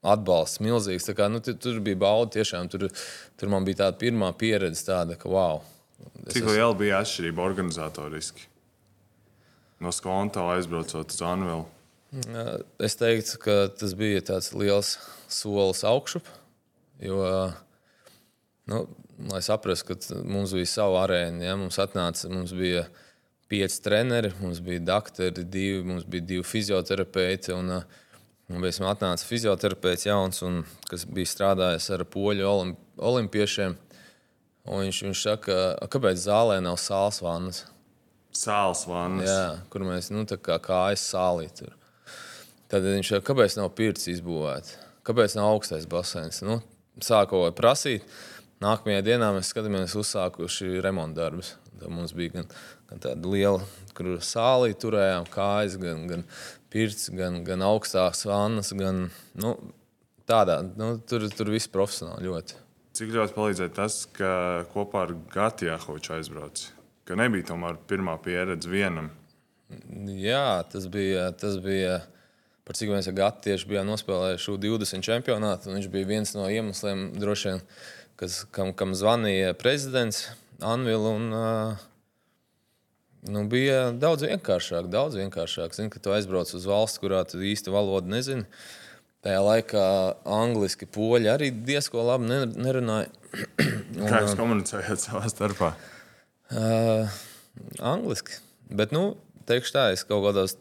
[0.04, 1.06] atbalsts milzīgs.
[1.16, 2.70] Kā, nu, tur, tur bija bauda tiešām.
[2.72, 2.88] Tur,
[3.38, 5.62] tur man bija tāda pirmā pieredze, tāda, ka wow.
[6.28, 8.48] Cik liela bija atšķirība organizatoriski?
[9.82, 11.64] No skonta aizbraucot uz Anvilu.
[12.82, 14.96] Es teiktu, ka tas bija tāds liels
[15.32, 16.28] solis augšup.
[17.02, 17.54] Jo uh,
[18.66, 18.86] Nu,
[19.30, 22.86] lai saprastu, ka mums bija sava arēna, ja, mums atnāca, mums bija
[23.48, 27.52] pieci treneri, mums bija doktori, divi, mums bija divi fizioterapeiti.
[27.56, 27.70] Un,
[28.48, 33.76] un mēs atnāca fizioterapeits jauns, un, kas bija strādājis ar poļu olimp olimpiešiem.
[34.64, 35.54] Viņš, viņš saka,
[35.92, 37.64] kāpēc zālē nav sāls vannas?
[38.34, 39.28] Sāls vannas.
[39.28, 41.74] Jā, kur mēs nu, kā kājas sālī tur.
[42.72, 44.80] Tad viņš saka, kāpēc nav pirts izbūvēta?
[45.04, 46.40] Kāpēc nav augstais basēns?
[46.46, 46.62] Nu,
[47.04, 48.06] sāku prasīt.
[48.64, 51.52] Nākamajā dienā mēs skatāmies, uzsākuši remonta darbus.
[51.58, 52.50] Tad mums bija gan,
[52.90, 53.64] gan tāda liela,
[53.96, 56.22] kur sālī turējām kājas, gan, gan
[56.72, 58.72] pirts, gan, gan augstākas vannas.
[58.78, 59.08] Gan,
[59.40, 59.54] nu,
[60.28, 62.60] tādā, nu, tur, tur viss profesionāli ļoti.
[62.94, 64.30] Cik ļoti palīdzēja tas, ka
[64.70, 66.68] kopā ar Gati Jahoviču aizbrauc?
[67.04, 69.10] Ka nebija tomēr pirmā pieredze vienam.
[70.20, 71.28] Jā, tas bija.
[71.36, 72.02] Tas bija
[72.64, 77.10] Par cik mēs ar Gatu tieši bijām nospēlējuši 20 čempionātu, viņš bija viens no iemesliem
[77.20, 77.58] droši vien
[78.20, 80.30] kas, kam, kam zvanīja prezidents
[80.62, 81.08] Anvils.
[81.34, 81.82] Uh,
[83.32, 84.88] nu, bija daudz vienkāršāk.
[84.92, 85.74] Daudz vienkāršāk.
[85.76, 88.46] Zini, ka tu aizbrauc uz valsts, kurā tu īsti valodu nezini.
[89.24, 89.84] Tajā laikā
[90.28, 93.08] angliski poļi arī diezgan labi nerunāja.
[93.98, 95.72] Un, Kā jūs komunicējat savā starpā?
[96.52, 97.08] Uh,
[97.80, 98.36] angliski.
[98.68, 99.14] Bet, nu,
[99.48, 100.58] teikšu tā, es kaut kādos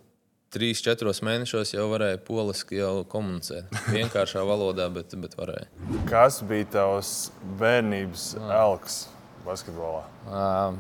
[0.54, 3.74] trīs, četros mēnešos jau varēja poliski jau komunicēt.
[3.92, 5.68] Vienkāršā valodā, bet, bet varēja.
[6.10, 7.14] Kas bija tavs
[7.60, 9.04] bērnības elks
[9.46, 10.04] basketbolā?
[10.28, 10.76] Uh,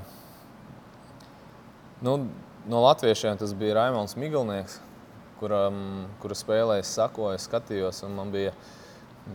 [2.05, 2.15] nu,
[2.69, 4.79] no latviešiem tas bija Raimons Miglnieks,
[5.41, 8.03] kuram, kura spēlē es sakoju, skatījos.
[8.13, 8.53] Man bija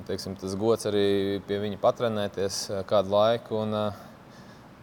[0.08, 3.62] teiksim, tas gods arī pie viņa patrenēties kādu laiku.
[3.64, 3.76] Un,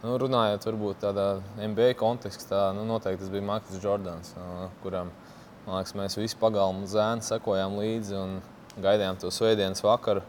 [0.02, 1.28] nu, runājot varbūt tādā
[1.58, 4.34] NBA kontekstā, nu, noteikti tas bija Marks Jordans,
[4.82, 5.12] kuram
[5.66, 8.36] liekas, mēs visi pagalmu zēni sekojām līdzi un
[8.82, 10.22] gaidījām to svētdienas vakaru,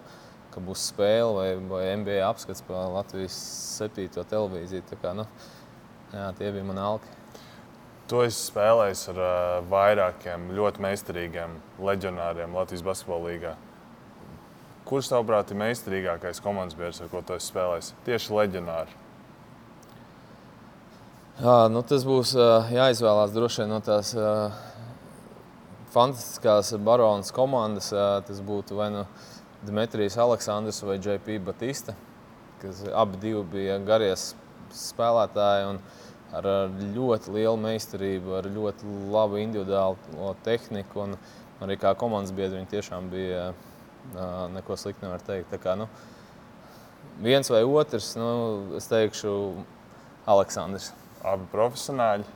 [0.58, 3.36] ka būs spēle vai, vai NBA apskats par Latvijas
[3.78, 4.86] septīto televīziju.
[4.90, 5.28] Tā kā, nu,
[6.10, 7.14] jā, tie bija mani alki.
[8.08, 9.32] Tu esi spēlējis ar uh,
[9.70, 13.56] vairākiem ļoti meistarīgiem leģionāriem Latvijas basketbola līgā.
[14.88, 17.92] Kurš, tavuprāt, ir meistarīgākais komandas biedrs, ar ko tu esi spēlējis?
[18.08, 19.04] Tieši leģionāri.
[21.44, 24.56] Jā, nu tas būs uh, jāizvēlās droši vien no tās uh,
[25.94, 27.92] fantastiskās baronas komandas.
[27.92, 29.04] Tas būtu vai nu
[29.68, 31.96] Dmitrijs Aleksandrs vai JP Batista,
[32.62, 34.14] kas abi bija garie
[34.74, 35.80] spēlētāji.
[36.38, 36.44] Ar
[36.92, 41.06] ļoti lielu meistarību, ar ļoti labu individuālo tehniku.
[41.06, 41.16] Un
[41.64, 43.46] arī kā komandas biedri viņi tiešām bija
[44.52, 45.48] neko sliktu nevar teikt.
[45.54, 45.88] Tā kā, nu,
[47.24, 48.28] viens vai otrs, nu,
[48.76, 49.32] es teikšu,
[50.28, 50.92] Aleksandrs.
[51.24, 52.28] Abi profesionāļi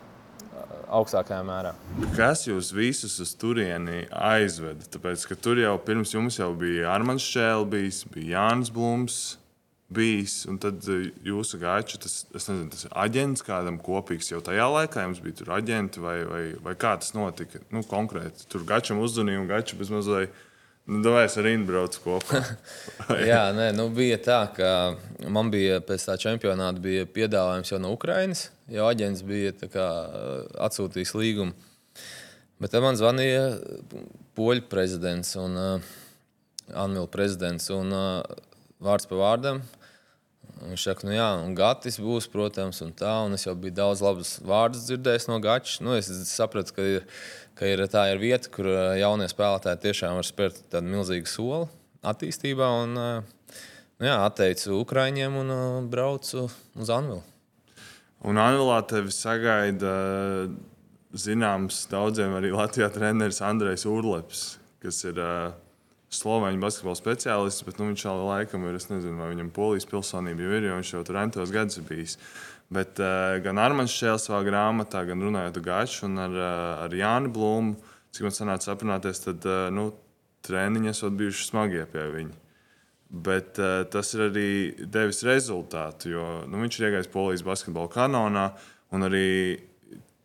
[0.91, 1.73] augstākajā mērā.
[2.17, 4.87] Kas jūs visus uz turieni aizveda?
[4.91, 9.21] Tāpēc, ka tur jau pirms jums jau bija Armāns Šēlbijs, bija Jānis Blūms.
[9.91, 15.03] Bijis, un tad e, jūsu gājuši, tas, nezinu, tas aģents kādam kopīgs jau tajā laikā,
[15.03, 17.59] jums bija tur aģenti vai, vai, vai kā tas notika?
[17.75, 20.39] Nu, konkrēti, tur gājušam uzzvanīja un gājušam bez mazliet
[20.85, 22.41] Nu, Vai es ar Indu braucu kopā?
[23.29, 24.69] Jā, nē, nu bija tā, ka
[25.29, 29.87] man bija pēc tā čempionāta bija piedāvājums jau no Ukrainas, jo aģents bija kā,
[30.67, 31.53] atsūtījis līgumu.
[32.61, 33.45] Bet man zvanīja
[34.37, 35.91] poļu prezidents un uh,
[36.77, 37.69] Anvila prezidents.
[37.73, 38.41] Un, uh,
[38.81, 39.61] vārds pa vārdam.
[40.61, 43.13] Viņš saka, nu jā, un Gatis būs, protams, un tā.
[43.25, 45.79] Un es jau biju daudz labus vārdus dzirdējis no Gača.
[45.85, 47.07] Nu, es sapratu, ka, ir,
[47.61, 48.65] ka ir, tā ir vieta, kur
[48.97, 51.67] jaunie spēlētāji tiešām var spērt tādu milzīgu soli
[52.01, 52.69] attīstībā.
[52.81, 55.53] Un, nu jā, atteicu Ukraiņiem un
[55.93, 57.21] braucu uz Anvilu.
[58.25, 59.93] Un Anvilā tevi sagaida
[61.13, 64.43] zināms daudziem arī Latvijā treneris Andrejs Urleps,
[64.81, 65.21] kas ir
[66.11, 70.43] Slovēņu basketbola speciālists, bet nu, viņš jau laikam ir, es nezinu, vai viņam polijas pilsonība
[70.43, 72.17] jau ir, jo viņš jau tur entos gadus bijis.
[72.71, 76.95] Bet uh, gan Armāns Šēls savā grāmatā, gan runājot ar Gaču un ar, uh, ar
[76.95, 77.77] Jāni Blūmu,
[78.11, 79.89] cik man sanāca aprunāties, tad uh, nu,
[80.47, 82.37] treniņi esat bijuši smagie pie viņa.
[83.11, 84.51] Bet uh, tas ir arī
[84.83, 88.49] devis rezultātu, jo nu, viņš ir iegājis polijas basketbola kanonā,
[88.91, 89.27] un arī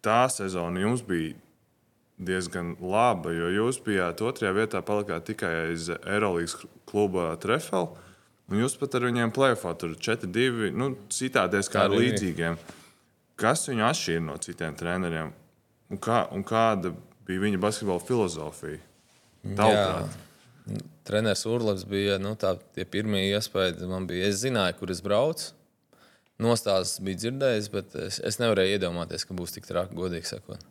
[0.03, 1.35] tā sezona jums bija
[2.17, 6.57] diezgan laba, jo jūs bijāt otrajā vietā, palikāt tikai aiz Eirolandes
[6.89, 7.93] kluba Trefela.
[8.47, 12.59] Un jūs pat ar viņiem plēfā tur 4-2, nu, citāties kā ar līdzīgiem.
[13.37, 15.33] Kas viņu atšķīra no citiem treneriem?
[15.91, 16.93] Un, kā, un kāda
[17.27, 18.79] bija viņa basketbola filozofija?
[19.59, 20.15] Tavuprāt?
[21.07, 22.55] Treneris Urlevs bija nu, tā,
[22.91, 23.83] pirmie iespējas.
[23.91, 25.53] Man bija, es zināju, kur es braucu.
[26.43, 30.63] Nostāstus bija dzirdējis, bet es, es nevarēju iedomāties, ka būs tik traki, godīgi sakot.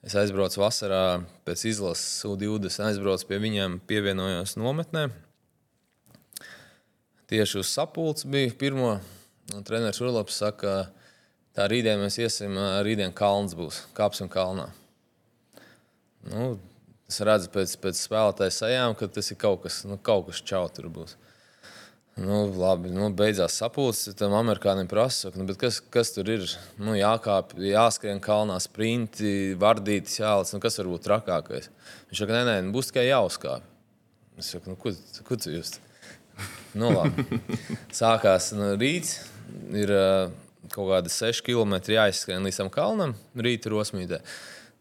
[0.00, 5.10] Es aizbraucu vasarā pēc izlases U20, aizbraucu pie viņiem, pievienojos nometnē.
[7.28, 8.94] Tieši uz sapulces bija pirmo.
[9.66, 10.88] Treneris Urlaps saka,
[11.52, 14.70] tā rītdien mēs iesim, rītdien kalns būs, kāpsim kalnā.
[16.30, 16.54] Nu,
[17.10, 20.64] es redzu pēc, pēc spēlētāja sajām, ka tas ir kaut kas, nu, kaut kas čau
[20.72, 21.18] tur būs.
[22.20, 24.14] Nu, labi, nu, beidzās sapulces.
[24.18, 26.44] Tam amerikānim prasa, nu, kas, kas tur ir.
[26.76, 30.52] Nu, jākāp, jāskrien kalnā, sprinti, vardītis, jālec.
[30.52, 31.70] Nu, kas var būt trakākais?
[32.10, 33.64] Viņš saka, nē, nē, nu, būs tikai jāuzkāp.
[34.40, 34.92] Es saku, nu, ko,
[35.24, 35.78] ko tu jūs?
[36.76, 37.40] Nu, labi.
[38.02, 39.16] Sākās nu, rīts.
[39.74, 39.90] Ir
[40.70, 44.20] kaut kādi 6 km jāizskrien līdz tam kalnam, rīta rosmītē.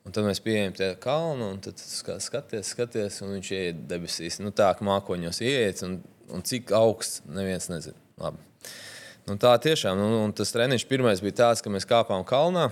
[0.07, 4.39] Un tad mēs pieejam pie kalna, un tad skaties, skaties, un viņš ieiet debesīs.
[4.43, 5.83] Nu, tā kā mākoņos ieiet.
[5.87, 5.99] Un,
[6.33, 7.97] un cik augsts, neviens nezina.
[8.19, 8.41] Labi.
[9.29, 12.69] Nu, tā tiešām, nu, un tas treniņš pirmais bija tāds, ka mēs kāpām kalnā.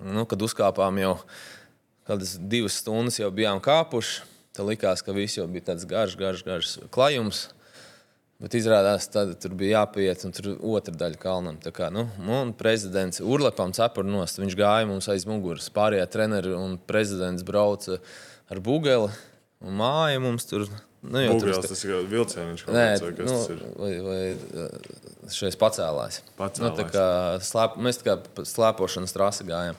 [0.00, 1.18] Nu, kad uzkāpām jau
[2.08, 4.22] kādas divas stundas, jau bijām kāpuši.
[4.54, 7.48] Tad likās, ka viss jau bija tāds garš, garš, garš klajums.
[8.42, 11.58] Bet izrādās, ka tur bija jāpieiet, un tur bija otra daļa kalnam.
[11.62, 12.06] Tā kā, nu,
[12.38, 14.40] un prezidents Urlepam cepur nost.
[14.42, 15.70] Viņš gāja mums aiz muguras.
[15.74, 18.00] Pārējie treneri un prezidents brauca
[18.50, 19.12] ar bugeli.
[19.64, 20.66] Un māja mums tur
[21.04, 23.34] Nu, tur tas ir vilciens, Nē, vai, nu,
[23.76, 24.86] vai, vai uh,
[25.28, 26.22] šeit pacēlās.
[26.38, 26.62] pacēlās.
[26.64, 27.08] Nu, tā kā
[27.44, 29.76] slēp, mēs tā kā slēpošanas trasi gājām.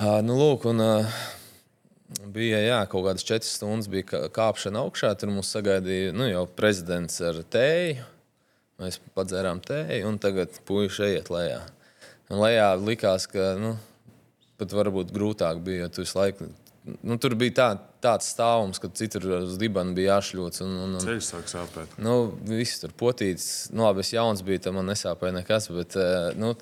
[0.00, 1.18] Uh, nu, lūk, un, uh,
[2.32, 5.12] bija jā, kaut kādas četras stundas, bija kāpšana augšā.
[5.20, 8.08] Tur mums sagaidīja nu, jau prezidents ar tēju.
[8.80, 11.60] Mēs padzērām tēju, un tagad puiši ejiet lejā.
[12.32, 13.76] Un lejā likās, ka nu,
[14.56, 16.48] pat varbūt grūtāk bija, jo tu visu laiku
[16.84, 17.66] nu, tur bija tā,
[18.02, 20.62] tāds stāvums, ka citur uz dibana bija jāšļūts.
[20.64, 21.94] Un, un, un, Ceļš sāk sāpēt.
[22.02, 22.16] Nu,
[22.48, 23.46] viss tur potīts.
[23.72, 25.68] Nu, labi, es jauns biju, tam man nesāpēja nekas.
[25.74, 26.54] Bet, eh, nu,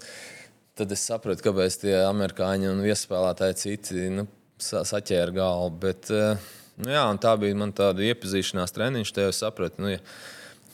[0.79, 4.27] tad es sapratu, kāpēc tie amerikāņi un viespēlētāji citi nu,
[4.61, 5.73] saķēra galvu.
[5.87, 9.15] Bet, eh, nu, jā, tā bija man tāda iepazīšanās treniņš.
[9.25, 10.03] Jau sapratu, nu, ja,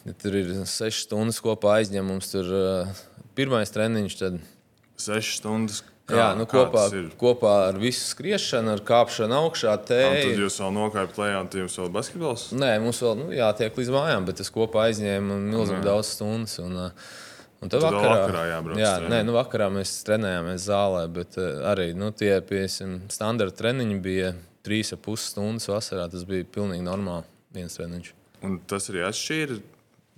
[0.08, 3.04] ja tur ir sešas stundas kopā aizņemums, tur eh,
[3.38, 4.22] pirmais treniņš.
[4.24, 4.40] Tad...
[4.96, 6.84] Sešas stundas Kā, Jā, nu, kopā,
[7.18, 9.72] kopā ar visu skriešanu, ar kāpšanu augšā.
[9.88, 10.28] Tēju.
[10.30, 12.44] Tad jūs vēl nokāpjat lejā, un jums vēl basketbols?
[12.54, 16.54] Nē, mums vēl nu, jātiek līdz mājām, bet es kopā aizņēmu milzīgi daudz stundas.
[16.62, 17.10] Un, uh,
[17.58, 18.82] un tad, vakarā, vakarā jābrauc.
[18.84, 23.98] Jā, nē, nu, vakarā mēs trenējāmies zālē, bet uh, arī nu, tie piesim, standarta treniņi
[24.06, 24.30] bija
[24.66, 26.06] trīs ar pus stundas vasarā.
[26.12, 27.26] Tas bija pilnīgi normāli
[27.58, 28.14] viens treniņš.
[28.46, 29.58] Un tas arī atšķīra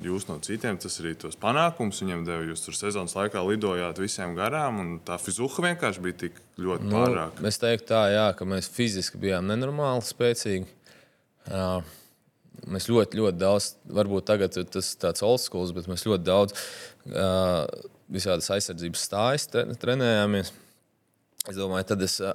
[0.03, 2.47] jūs no citiem, tas arī tos panākumus viņiem deva.
[2.47, 6.97] Jūs tur sezonas laikā lidojāt visiem garām, un tā fizuha vienkārši bija tik ļoti nu,
[6.97, 7.47] pārāka.
[7.51, 10.69] Es teiktu, tā, jā, ka mēs fiziski bijām nenormāli spēcīgi.
[11.49, 11.71] Jā.
[12.69, 16.57] Mēs ļoti, ļoti daudz, varbūt tagad tas ir tāds old school, bet mēs ļoti daudz
[16.59, 17.63] uh,
[18.11, 20.51] visādas aizsardzības stājas trenējāmies.
[21.49, 22.19] Es domāju, tad es.
[22.19, 22.35] Uh,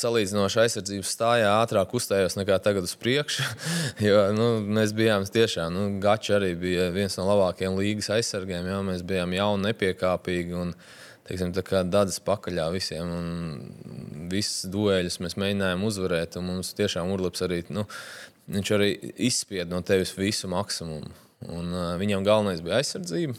[0.00, 3.46] salīdzinoši aizsardzības stājā ātrāk uzstājos nekā tagad uz priekšu.
[4.06, 8.68] jo nu, mēs bijām tiešām, nu, Gačs arī bija viens no labākajiem līgas aizsargiem.
[8.70, 10.56] Jā, mēs bijām jauni, nepiekāpīgi.
[10.60, 10.72] Un,
[11.26, 13.10] teiksim, tā kā dabas pakaļā visiem.
[14.30, 16.38] Visas dueļus mēs mēģinājām uzvarēt.
[16.44, 17.86] Mums tiešām Urlaps arī, nu,
[18.52, 18.92] viņš arī
[19.28, 21.10] izspieda no tevis visu maksimumu.
[21.46, 23.36] Un, uh, viņam galvenais bija aizsardzība.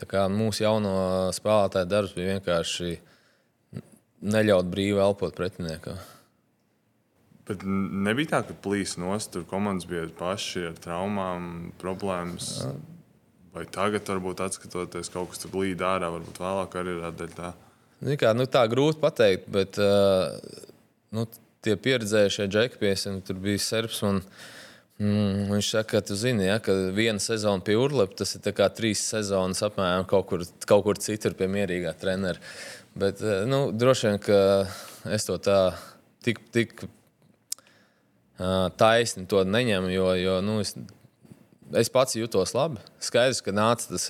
[0.00, 0.92] Tā kā mūsu jauno
[1.36, 2.94] spēlētāju darbs bija vienkārši
[4.20, 5.98] neļaut brīvi elpot pretiniekam.
[7.50, 12.52] Bet nebija tā, ka plīs nost, tur komandas bija paši ar traumām, problēmas.
[13.50, 17.50] Vai tagad, varbūt atskatoties, kaut kas tur blīd ārā, varbūt vēlāk arī ir dēļ tā.
[18.00, 20.38] Nu, kā, nu, tā grūti pateikt, bet uh,
[21.16, 21.26] nu,
[21.64, 24.04] tie pieredzējušie džekpies, tur bija Serbs.
[24.06, 24.22] Un,
[25.00, 28.42] Mm, viņš saka, ka tu zini, ja, ka viena sezona pie Urlepa tas ir
[28.76, 32.36] trīs sezonas apmēram kaut kur, kaut kur citur pie mierīgā trenera.
[32.94, 34.38] Bet nu, droši vien, ka
[35.14, 35.58] es to tā
[36.24, 36.82] tik, tik
[38.80, 40.74] taisni to neņemu, jo, jo nu, es,
[41.76, 42.80] es pats jutos labi.
[43.02, 44.08] Skaidrs, ka nāca tas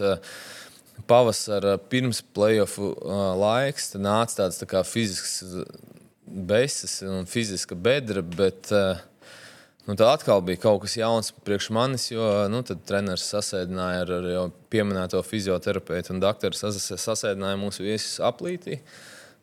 [1.10, 2.78] pavasara pirms playoffs
[3.40, 5.40] laiks, tad nāca tāds tā fizisks
[6.30, 8.22] besis un fiziska bedra.
[8.22, 8.70] Bet,
[9.88, 14.28] Nu, tā atkal bija kaut kas jauns priekš manis, jo nu, treneris sasēdināja ar, ar
[14.28, 18.82] jau pieminēto fizioterapeitu, un doktors sasēdināja mūsu viesus aplītī.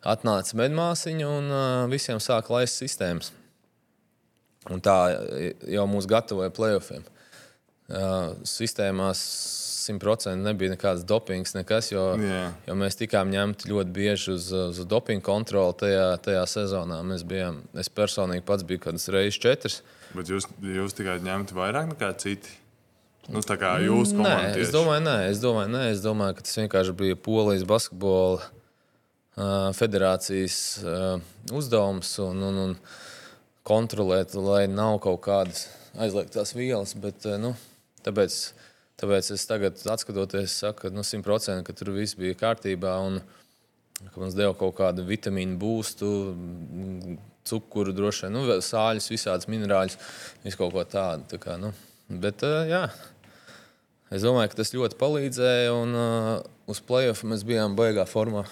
[0.06, 3.32] Atnāca medmāsiņa un uh, visiem sāka laist sistēmas.
[4.70, 4.94] Un tā
[5.66, 7.02] jau mūs gatavoja playoffiem.
[7.88, 9.22] Uh, sistēmās
[9.88, 12.42] simtprocentīgi nebija nekāds dopings, nekas, jo, Jā.
[12.68, 17.00] jo mēs tikām ņemti ļoti bieži uz, uz dopingu kontroli tajā, tajā sezonā.
[17.08, 19.80] Mēs bijām, es personīgi pats biju kādas reizes četras.
[20.16, 22.52] Bet jūs, jūs tikai ņemat vairāk nekā citi.
[23.28, 26.44] Nu, tā kā jūs Nē, komandā es domāju, nē, es domāju, nē, es domāju, ka
[26.46, 32.72] tas vienkārši bija Polijas basketbola uh, federācijas uh, uzdevums un, un, un
[33.68, 35.66] kontrolēt, lai nav kaut kādas
[36.00, 36.96] aizliegtās vielas.
[36.96, 37.52] Bet, uh, nu,
[38.06, 38.38] tāpēc,
[39.02, 42.96] tāpēc es tagad, skatoties, saku, nu, 100% ka tur viss bija kārtībā.
[43.10, 43.20] Un,
[44.06, 46.08] ka mums deva kaut kādu vitamīnu būstu,
[47.48, 49.98] cukuru, droši vien, nu, sāļus, visādus minerāļus,
[50.44, 51.26] visu kaut ko tādu.
[51.32, 51.72] Tā kā, nu.
[52.08, 52.86] Bet, uh, jā,
[54.14, 55.72] es domāju, ka tas ļoti palīdzēja.
[55.76, 56.32] Un uh,
[56.68, 58.46] uz playoff mēs bijām baigā formā.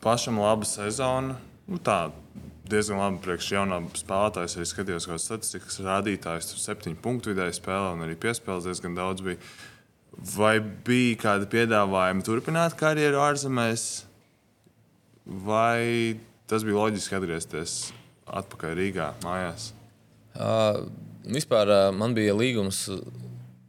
[0.00, 1.36] pašam laba sezona.
[1.68, 2.08] Nu, tā
[2.70, 4.48] diezgan labi priekš jaunā spēlētāja.
[4.48, 8.96] Es arī skatījos, kādas statistikas rādītājs tur septiņu punktu vidēji spēlē un arī piespēlēs diezgan
[8.98, 9.24] daudz.
[9.26, 9.40] Bija.
[10.34, 13.84] Vai bija kādi piedāvājumi turpināt karjeru ārzemēs,
[15.46, 16.18] vai
[16.50, 17.76] tas bija loģiski atgriezties
[18.26, 19.70] atpakaļ Rīgā mājās?
[20.34, 20.86] Uh,
[21.26, 22.84] vispār uh, man bija līgums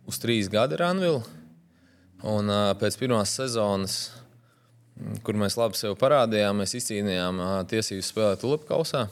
[0.09, 1.21] uz trīs gadu ar Anvilu.
[2.27, 3.95] Un uh, pēc pirmās sezonas,
[5.25, 9.07] kur mēs labi sev parādījām, mēs izcīnījām uh, tiesības spēlēt Ulupu kausā.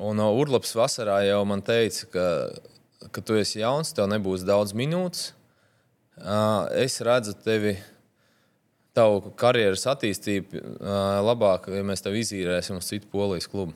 [0.00, 2.26] Un uh, Urlaps vasarā jau man teica, ka,
[3.12, 5.30] ka tu esi jauns, tev nebūs daudz minūtes.
[6.20, 7.78] Uh, es redzu tevi,
[9.00, 10.64] tavu karjeras attīstību
[11.26, 13.74] labāk, ja mēs tevi izīrēsim uz citu polijas klubu.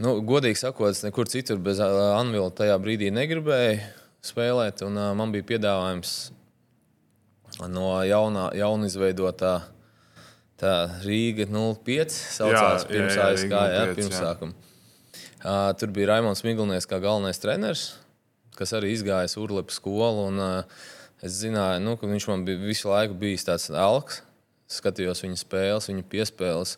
[0.00, 3.80] Nu, godīgi sakot, es nekur citur bez Anvila tajā brīdī negribēju
[4.24, 4.84] spēlēt.
[4.86, 6.14] Un, uh, man bija piedāvājums
[7.68, 9.54] no jaunā, jaunizveidotā
[10.60, 10.74] tā
[11.04, 12.16] Rīga 05.
[12.36, 14.56] Saucās, Jā, pirms jā, jā, ASK, Rīga jā, 05, pirmsākuma.
[15.40, 17.84] Uh, tur bija Raimons Miglinieks kā galvenais treneris,
[18.56, 20.30] kas arī izgājis Urlepas skolu.
[20.30, 20.88] Un, uh,
[21.24, 24.22] es zināju, nu, ka viņš man bija visu laiku bijis tāds alks.
[24.70, 26.76] Skatījos viņa spēles, viņa piespēles.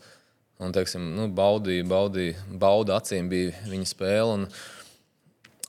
[0.63, 4.39] Un, teiksim, nu, baudīja, baudīja, bauda acīm bija viņa spēle.
[4.39, 4.47] Un,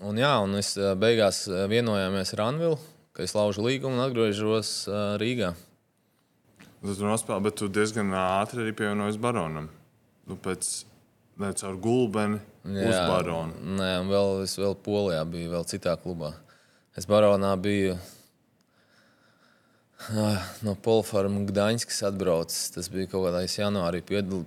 [0.05, 2.79] un, jā, un es eh, beigās eh, vienojāmies ar Anvilu,
[3.17, 5.51] ka es laužu līgumu un atgriežos uh, Rīgā.
[6.83, 9.69] Tu tur nospēlēji, bet tu diezgan ātri arī pievienojies baronam.
[10.27, 10.71] Nu, pēc
[11.39, 13.53] ne caur gulbeni uz baronu.
[13.77, 16.33] Nē, un vēl, es vēl Polijā biju, vēl citā klubā.
[16.97, 17.95] Es baronā biju
[20.65, 22.71] no Polfarma Gdaņskas atbraucis.
[22.75, 24.03] Tas bija kaut kādā janvārī.
[24.05, 24.45] Piedal...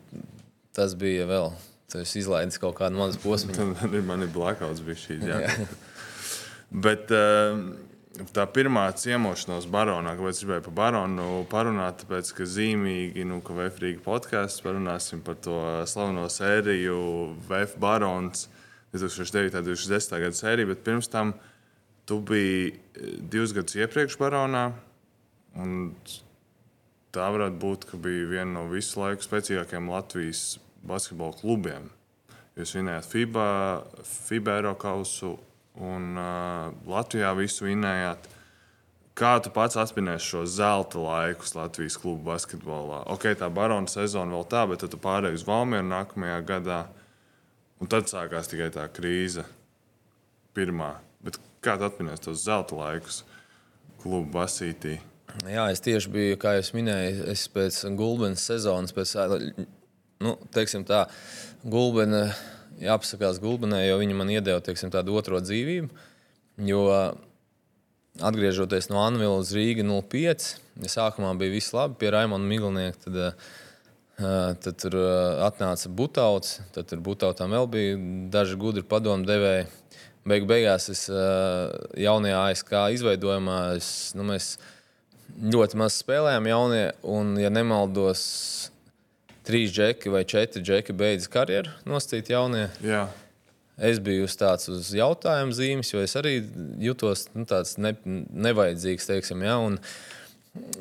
[0.77, 1.53] Tas bija vēl.
[1.89, 3.55] Tas izlaidis kaut kādu mazu posmu.
[3.57, 5.21] Tad arī man ir blackouts bija šī.
[5.25, 5.55] Jā.
[6.87, 7.13] Bet
[8.37, 14.03] tā pirmā ciemošanās baronā, kāpēc gribēju par baronu parunāt, tāpēc, ka zīmīgi, nu, ka Vēfrīga
[14.05, 16.99] podkāsts parunāsim par to slaveno sēriju
[17.49, 18.49] Vēf barons
[18.97, 19.61] 2009.
[19.61, 20.19] un 2010.
[20.25, 21.35] gada sēriju, bet pirms tam
[22.09, 22.75] tu biji
[23.21, 24.71] divus gadus iepriekš baronā.
[25.57, 25.93] Un
[27.17, 30.45] tā varētu būt, viena no visu laiku spēcīgākajiem Latvijas
[30.87, 31.91] basketbola klubiem.
[32.57, 33.49] Jūs vinējāt FIBA,
[34.05, 35.35] FIBA Eiropausu
[35.85, 38.31] un uh, Latvijā visu vinējāt.
[39.17, 43.03] Kā tu pats atminēsi šo zelta laikus Latvijas klubu basketbolā?
[43.13, 46.81] Ok, tā barona sezona vēl tā, bet tad tu pārēji uz Valmieru nākamajā gadā.
[47.81, 49.45] Un tad sākās tikai tā krīze.
[50.57, 50.95] Pirmā.
[51.25, 53.23] Bet kā tu atminēsi tos zelta laikus
[54.01, 54.99] klubu basītī?
[55.45, 59.13] Jā, es tieši biju, kā jau minēju, es pēc Gulbens sezonas, pēc,
[60.25, 60.33] nu,
[60.89, 61.03] tā,
[61.67, 62.23] Gulbena,
[62.81, 65.93] jāpasakās Gulbenē, jo viņi man iedeva, teiksim, tādu otro dzīvību.
[66.65, 66.87] Jo
[68.25, 70.49] atgriežoties no Anvila uz Rīgas 05,
[70.87, 73.41] ja sākumā bija viss labi pie Raimonda Miglinieka, tad
[74.17, 74.95] Tad tur
[75.45, 77.97] atnāca Butauts, tad tur Butautam vēl bija
[78.33, 79.67] daži gudri padomu devēji.
[80.27, 81.03] Beigu beigās es
[82.01, 84.55] jaunajā ASK izveidojumā, es, nu, mēs
[85.37, 88.23] ļoti maz spēlējām jaunie, un, ja nemaldos,
[89.47, 92.67] trīs džeki vai četri džeki beidz karjeru nostīt jaunie.
[92.85, 93.07] Jā.
[93.77, 96.39] Es biju uz tāds uz jautājumu zīmes, jo es arī
[96.81, 99.77] jutos nu, tāds ne, nevajadzīgs, teiksim, ja, un,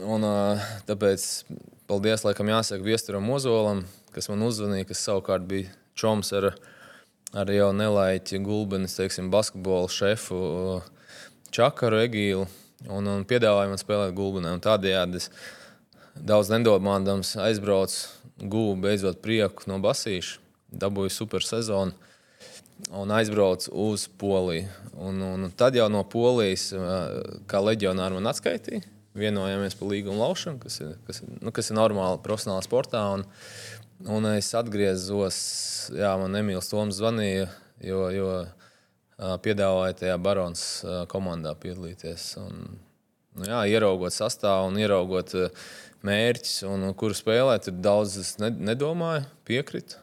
[0.07, 0.27] un
[0.87, 1.27] tāpēc
[1.85, 3.83] Paldies, laikam, jāsaka Viesturam Ozolam,
[4.15, 6.53] kas man uzzvanīja, kas savukārt bija čoms ar,
[7.35, 10.39] ar jau nelaiķi gulbenes, teiksim, basketbola šefu
[11.53, 12.47] Čakaru Egīlu
[12.89, 14.55] un, un piedāvāja man spēlēt gulbenē.
[14.55, 15.29] Un tādējādi es
[16.15, 18.07] daudz nedomādams aizbraucu,
[18.39, 20.39] guvu beidzot prieku no basīša,
[20.75, 21.95] dabūju super sezonu
[22.91, 24.67] un aizbraucu uz Poliju.
[24.99, 26.69] Un, un tad jau no Polijas,
[27.49, 28.83] kā leģionāri man atskaitīja,
[29.15, 33.03] vienojāmies par līgumu laušanu, kas ir, kas, nu, kas ir normāli profesionālā sportā.
[33.15, 33.25] Un,
[34.11, 35.39] un es atgriezos,
[35.95, 37.47] jā, man Emīls Toms zvanīja,
[37.83, 38.31] jo, jo
[39.17, 40.65] piedāvāja tajā Baronas
[41.11, 42.27] komandā piedalīties.
[42.41, 42.63] Un,
[43.37, 45.35] nu, jā, ieraugot sastāvu un ieraugot
[46.05, 50.01] mērķus, un, un kuru spēlēt, tur daudz es nedomāju, piekrītu.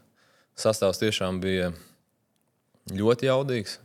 [0.58, 1.70] Sastāvs tiešām bija
[2.92, 3.78] ļoti jaudīgs.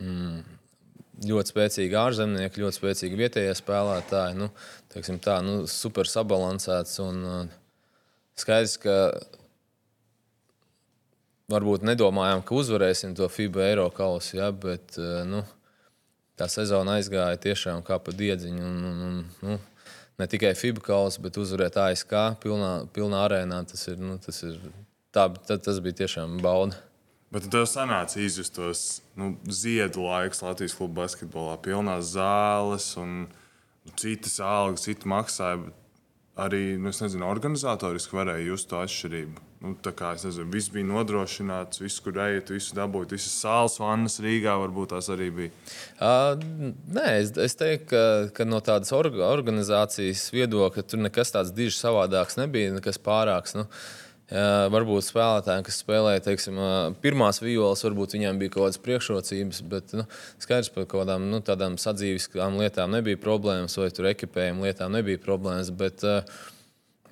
[0.00, 0.56] Mm
[1.24, 4.36] ļoti spēcīgi ārzemnieki, ļoti spēcīgi vietējie spēlētāji.
[4.40, 4.50] Nu,
[5.24, 6.98] tā, nu, super sabalansēts.
[7.04, 7.94] Un, uh,
[8.38, 8.96] skaidrs, ka
[11.52, 15.44] varbūt nedomājām, ka uzvarēsim to FIBA Eiro kausu, ja, bet uh, nu,
[16.38, 18.64] tā sezona aizgāja tiešām kā pa diedziņu.
[18.66, 19.58] Un, un, un, nu,
[20.18, 23.62] ne tikai FIBA kausa, bet uzvarēt ASK pilnā, pilnā arēnā.
[23.70, 24.58] Tas, ir, nu, tas, ir,
[25.14, 26.78] tā, tas bija tiešām bauda.
[27.34, 28.84] Bet tev sanāca izjust tos
[29.18, 33.26] nu, ziedu laikus Latvijas kluba basketbolā, pilnās zāles un
[33.98, 35.66] citas algas, citas maksāja.
[36.36, 39.44] Arī nu, nezinu, organizatoriski varēja just to atšķirību.
[39.64, 44.52] Nu, kā nezinu, viss bija nodrošināts, viss, kur ejat, visu dabūt, visas sāls vannas Rīgā
[44.60, 45.54] varbūt tās arī bija.
[45.96, 46.36] Uh,
[46.92, 48.02] nē, es, es teiktu, ka,
[48.36, 53.56] ka no tādas orga, organizācijas viedokļa tur nekas tāds diži savādāks nebija, nekas pārāks.
[53.56, 56.56] Nu, uh, Varbūt spēlētājiem, kas spēlēja teiksim,
[56.98, 60.02] pirmās violas, varbūt viņiem bija kaut kādas priekšrocības, bet nu,
[60.42, 65.22] skaidrs par kaut kādām nu, tādām sadzīviskām lietām nebija problēmas, vai tur ekipējuma lietām nebija
[65.22, 65.70] problēmas.
[65.78, 66.02] Bet,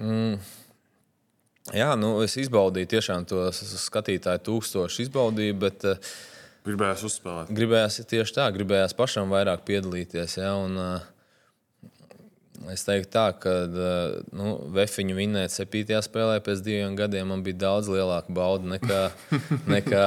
[0.03, 0.43] mm,
[1.79, 5.87] jā, nu, es izbaudīju tiešām to skatītāju tūkstošu izbaudīju, bet
[6.67, 7.55] gribējās uzspēlēt.
[7.55, 10.41] Gribējās tieši tā, gribējās pašam vairāk piedalīties.
[10.43, 11.14] Ja, un, uh,
[12.71, 13.53] Es teiktu, tā, ka
[14.37, 19.01] nu, Vēfiņu vinnēt septītajā spēlē pēc diviem gadiem man bija daudz lielāka bauda nekā,
[19.75, 20.05] nekā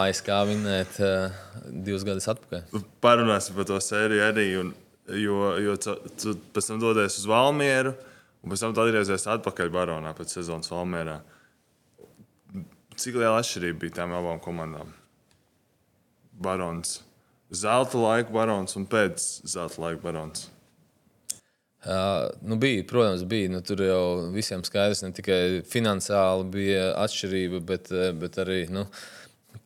[0.00, 1.36] ASK vinnēt uh,
[1.68, 2.80] divus gadus atpakaļ.
[3.04, 4.46] Parunāsim par to sēriju arī.
[4.62, 4.72] Un,
[5.20, 7.92] jo, jo tu pēc tam dodies uz Valmieru,
[8.40, 11.20] un pēc tam atgriezies atpakaļ Baronā pēc sezonas Valmierā.
[12.96, 14.96] Cik liela atšķirība bija tām abām komandām?
[16.42, 17.02] Barons.
[17.52, 20.48] Zelta laika barons un pēc zelta laika barons.
[21.82, 23.50] Uh, nu bija, protams, bija.
[23.50, 24.04] Nu, tur jau
[24.34, 28.86] visiem skaidrs, ne tikai finansiāli bija atšķirība, bet, bet arī nu,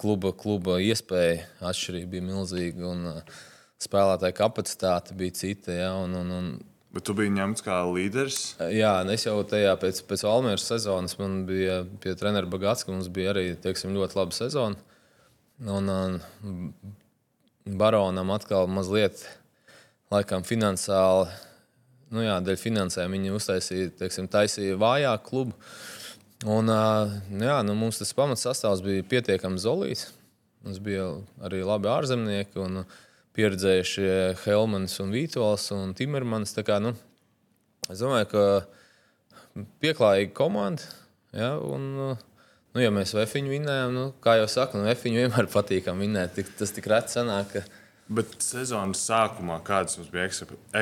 [0.00, 2.88] kluba, kluba iespēja atšķirība bija milzīga.
[2.94, 3.44] Un, uh,
[3.82, 5.74] spēlētāja kapacitāte bija cita.
[5.74, 6.50] Ja, un, un, un,
[6.96, 8.54] Bet tu biji ņemts kā līderis?
[8.72, 13.10] Jā, es jau tajā pēc, pēc Almēras sezonas man bija pie treneru Bagāts, ka mums
[13.12, 14.80] bija arī teiksim, ļoti laba sezona.
[15.60, 16.70] Un, un
[17.76, 19.26] Baronam atkal mazliet
[20.14, 21.28] laikam finansiāli
[22.14, 25.56] nu, jā, dēļ finansējuma viņi uztaisīja, teiksim, taisīja vājāku klubu.
[26.46, 30.10] Un, jā, nu, mums tas pamatsastāvs bija pietiekami zolīts.
[30.66, 31.08] Mums bija
[31.46, 32.82] arī labi ārzemnieki un
[33.36, 36.56] pieredzējušie Helmans un Vītols un Timermans.
[36.66, 36.92] Kā, nu,
[37.88, 40.84] es domāju, ka pieklājīga komanda.
[41.36, 46.00] Ja, un, nu, ja mēs Vēfiņu vinnējām, nu, kā jau saku, nu, Vēfiņu vienmēr patīkam
[46.04, 46.36] vinnēt.
[46.36, 47.56] Tik, tas tik reti sanāk.
[47.56, 47.64] Ka...
[48.16, 50.28] Bet sezonas sākumā kādas mums bija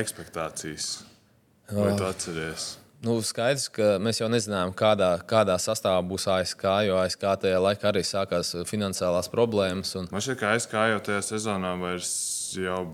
[0.01, 0.95] ekspektācijas?
[1.73, 2.75] Vai tu atceries?
[3.05, 7.91] Nu, skaidrs, ka mēs jau nezinājām, kādā, kādā sastāvā būs ASK, jo ASK tajā laikā
[7.91, 9.93] arī sākās finansiālās problēmas.
[10.01, 10.09] Un...
[10.13, 12.13] Man šķiet, ka ASK jau tajā sezonā vairs
[12.59, 12.85] jau.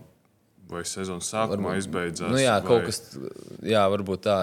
[0.70, 2.30] Vai sezonas sākumā varbūt, izbeidzās?
[2.30, 2.66] Nu, jā, vai...
[2.68, 3.00] kaut kas
[3.66, 4.36] jā, varbūt tā.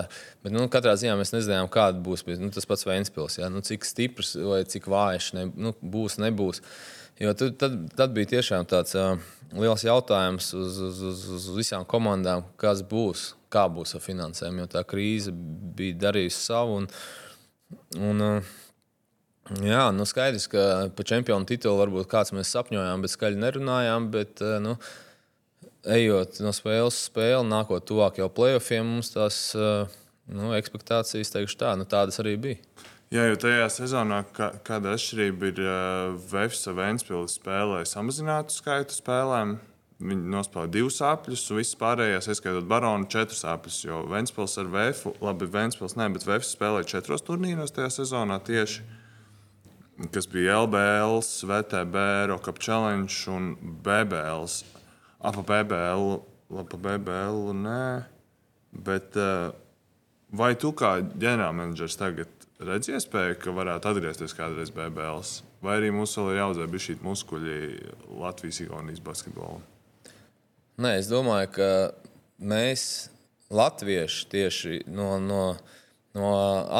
[0.43, 3.37] Bet nu, katrā ziņā mēs nezinājām, kāda būs nu, tas pats Vēnspils.
[3.47, 6.59] Nu, cik stiprs vai cik vājš ne, nu, būs, nebūs.
[7.19, 9.15] Jo tad, tad, tad bija tiešām tāds uh,
[9.57, 14.67] liels jautājums uz, uz, uz, uz visām komandām, kas būs kā būs ar finansēm, jo
[14.69, 16.81] tā krīze bija darījusi savu.
[16.81, 16.87] Un,
[17.97, 18.53] un, uh,
[19.65, 20.63] jā, nu skaidrs, ka
[20.93, 24.11] par čempionu titulu varbūt kāds mēs sapņojām, bet skaļi nerunājām.
[24.13, 24.77] Bet, uh, nu,
[25.87, 29.87] ejot no spēles uz spēli, nākot tuvāk jau playoffiem, mums tās uh,
[30.27, 32.61] nu, expectācijas, teikšu tā, nu, tādas arī bija.
[33.07, 38.97] Jā, jo tajā sezonā kā, kāda atšķirība ir uh, Vēfs un Vēnspils spēlē samazinātu skaitu
[38.97, 39.53] spēlēm.
[40.03, 43.77] Viņi nospēlēja divus apļus, un viss pārējais, ieskaitot baronu, četrus apļus.
[43.85, 48.83] Jo Vēnspils ar Vēfu, labi, Vēnspils ne, bet Vēfs spēlēja četros turnīros tajā sezonā tieši.
[50.11, 52.03] Kas bija LBL, VTB,
[52.33, 53.53] Rockap Challenge un
[53.87, 54.51] BBL.
[55.31, 56.09] Apa BBL,
[56.59, 57.85] lapa BBL, nē.
[58.83, 59.55] Bet uh,
[60.35, 65.23] vai tu kā ģenerālmenedžers tagad redz iespēju, ka varētu atgriezties kādreiz BBL,
[65.61, 67.57] vai arī mums vēl ir jāuzvar šī muskuļi
[68.21, 69.65] Latvijas-Igaunijas basketbolam?
[70.77, 71.69] Nē, es domāju, ka
[72.37, 73.09] mēs,
[73.49, 75.43] Latvieši, tieši no, no,
[76.17, 76.31] no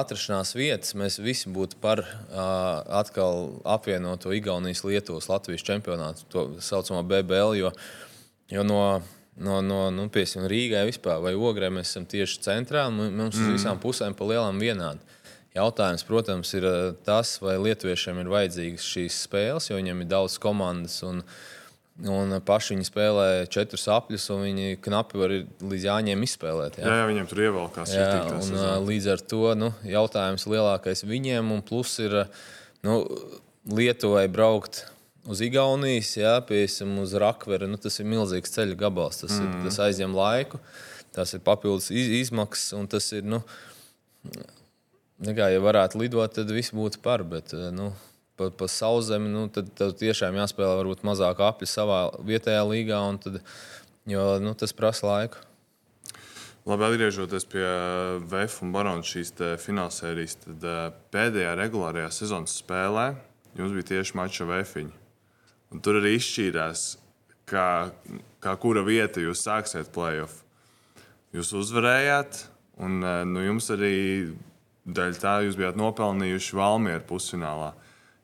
[0.02, 7.06] atrašanās vietas, mēs visi būtu par uh, atkal apvienoto Igaunijas, Lietuvas, Latvijas čempionātu, to saucamo
[7.08, 7.56] BBL.
[7.62, 7.72] Jo,
[8.52, 8.82] jo no,
[9.38, 13.48] no, no nu, Rīgai vispār vai Ogrē mēs esam tieši centrā, mums mm.
[13.48, 15.16] uz visām pusēm pa lielam vienādi.
[15.56, 20.40] Jautājums, protams, ir eh, tas, vai lietuviešiem ir vajadzīgas šīs spēles, jo viņiem ir daudz
[20.42, 21.02] komandas.
[21.08, 21.24] Un,
[22.06, 25.32] Un paši viņi spēlē četrus apļus, un viņi knapi var
[25.66, 26.76] līdz jāņem izspēlēt.
[26.78, 27.94] Jā, jā, jā viņiem tur ievelkās.
[27.96, 28.60] Jā, un, sezonu.
[28.68, 32.14] Eh, līdz ar to nu, jautājums lielākais viņiem, un plus ir
[32.86, 33.00] nu,
[33.74, 34.84] Lietuvai braukt
[35.28, 37.72] uz Igaunijas, jā, piemēram, uz Rakveru.
[37.72, 39.24] Nu, tas ir milzīgs ceļa gabals.
[39.24, 39.50] Tas, mm.
[39.50, 40.62] ir, tas aizņem laiku,
[41.18, 43.26] tas ir papildus iz, izmaksas, un tas ir.
[43.26, 43.42] Nu,
[45.18, 47.24] Kā, ja varētu lidot, tad viss būtu par.
[47.26, 47.90] Bet, eh, nu,
[48.38, 53.40] pa, pa sauszemi, nu, tad, tad tiešām jāspēlē varbūt mazāk apli savā vietējā līgā, tad,
[54.06, 55.42] jo nu, tas prasa laiku.
[56.68, 60.84] Labi, atgriežoties pie eh, VF un Baronas šīs finālsērijas, tad eh,
[61.16, 63.16] pēdējā regulārajā sezonas spēlē
[63.58, 64.86] jums bija tieši mača VF.
[65.84, 66.84] Tur arī izšķīrās,
[67.50, 67.90] kā,
[68.44, 70.44] kā kura vieta jūs sāksiet playoff.
[71.36, 72.44] Jūs uzvarējāt,
[72.86, 73.96] un nu, jums arī
[74.88, 77.74] Daļai tā jūs bijāt nopelnījuši Valmieru pusfinālā.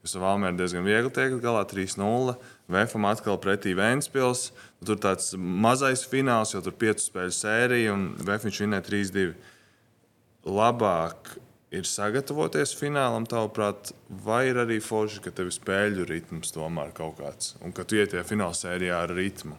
[0.03, 2.35] Jūs ar Valmieru diezgan viegli tiekat galā 3-0.
[2.71, 4.49] Vēfam atkal pretī Vēnspils.
[4.83, 9.33] Tur tāds mazais fināls, jo tur piecu spēļu sērija un Vēfiņš vinēja 3-2.
[10.43, 11.35] Labāk
[11.73, 13.93] ir sagatavoties finālam, tavuprāt,
[14.23, 17.97] vai ir arī forši, ka tev ir spēļu ritms tomēr kaut kāds un ka tu
[17.99, 19.57] ietie fināla sērijā ar ritmu?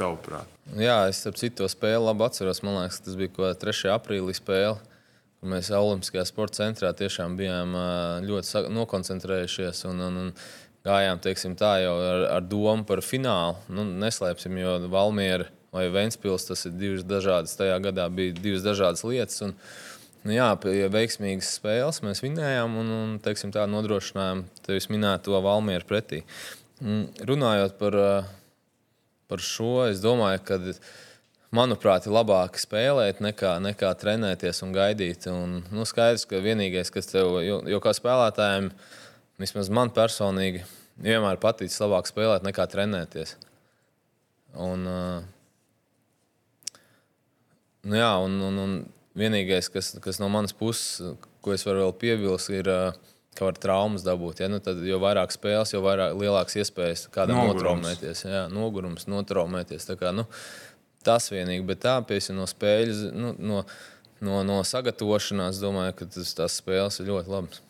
[0.00, 0.48] Tavuprāt.
[0.80, 2.62] Jā, es ap citu spēli labi atceros.
[2.64, 3.90] Man liekas, tas bija kaut kāda 3.
[3.96, 4.78] aprīlī spēle.
[5.40, 7.72] Mēs Olimpiskajā sporta centrā tiešām bijām
[8.26, 10.34] ļoti nokoncentrējušies un, un, un
[10.84, 11.22] gājām
[11.56, 13.56] tā, jau ar, ar domu par finālu.
[13.72, 17.56] Nu, neslēpsim, jo Valmiera vai Vēnspils tas ir divas dažādas.
[17.58, 19.40] Tajā gadā bija divas dažādas lietas.
[19.46, 19.54] Un,
[20.26, 25.88] nu, jā, pie veiksmīgas spēles mēs vinējām un, un teiksim, tā, nodrošinājām tevis minēto Valmieru
[25.88, 26.24] pretī.
[26.84, 27.96] Un, runājot par,
[29.30, 30.60] par šo, es domāju, ka
[31.54, 35.26] manuprāt, ir labāk spēlēt nekā, nekā trenēties un gaidīt.
[35.30, 38.70] Un, nu, skaidrs, ka vienīgais, kas tev, jo, jo kā spēlētājiem,
[39.40, 40.64] vismaz man personīgi,
[41.02, 43.36] vienmēr patīk labāk spēlēt nekā trenēties.
[44.60, 44.86] Un,
[47.82, 48.80] nu, jā, un, un, un
[49.18, 52.70] vienīgais, kas, kas no manas puses, ko es varu vēl piebilst, ir,
[53.38, 54.42] ka var traumas dabūt.
[54.42, 54.50] Ja?
[54.52, 58.24] Nu, tad, jo vairāk spēles, jo vairāk, lielākas iespējas kādam notraumēties.
[58.26, 59.86] Jā, nogurums, notraumēties.
[59.88, 60.26] Tā kā, nu,
[61.06, 63.64] tas vienīgi, bet tā piesi no spēļas, nu, no,
[64.20, 67.64] no, no sagatavošanās, domāju, ka tas, tās spēles ir ļoti labas.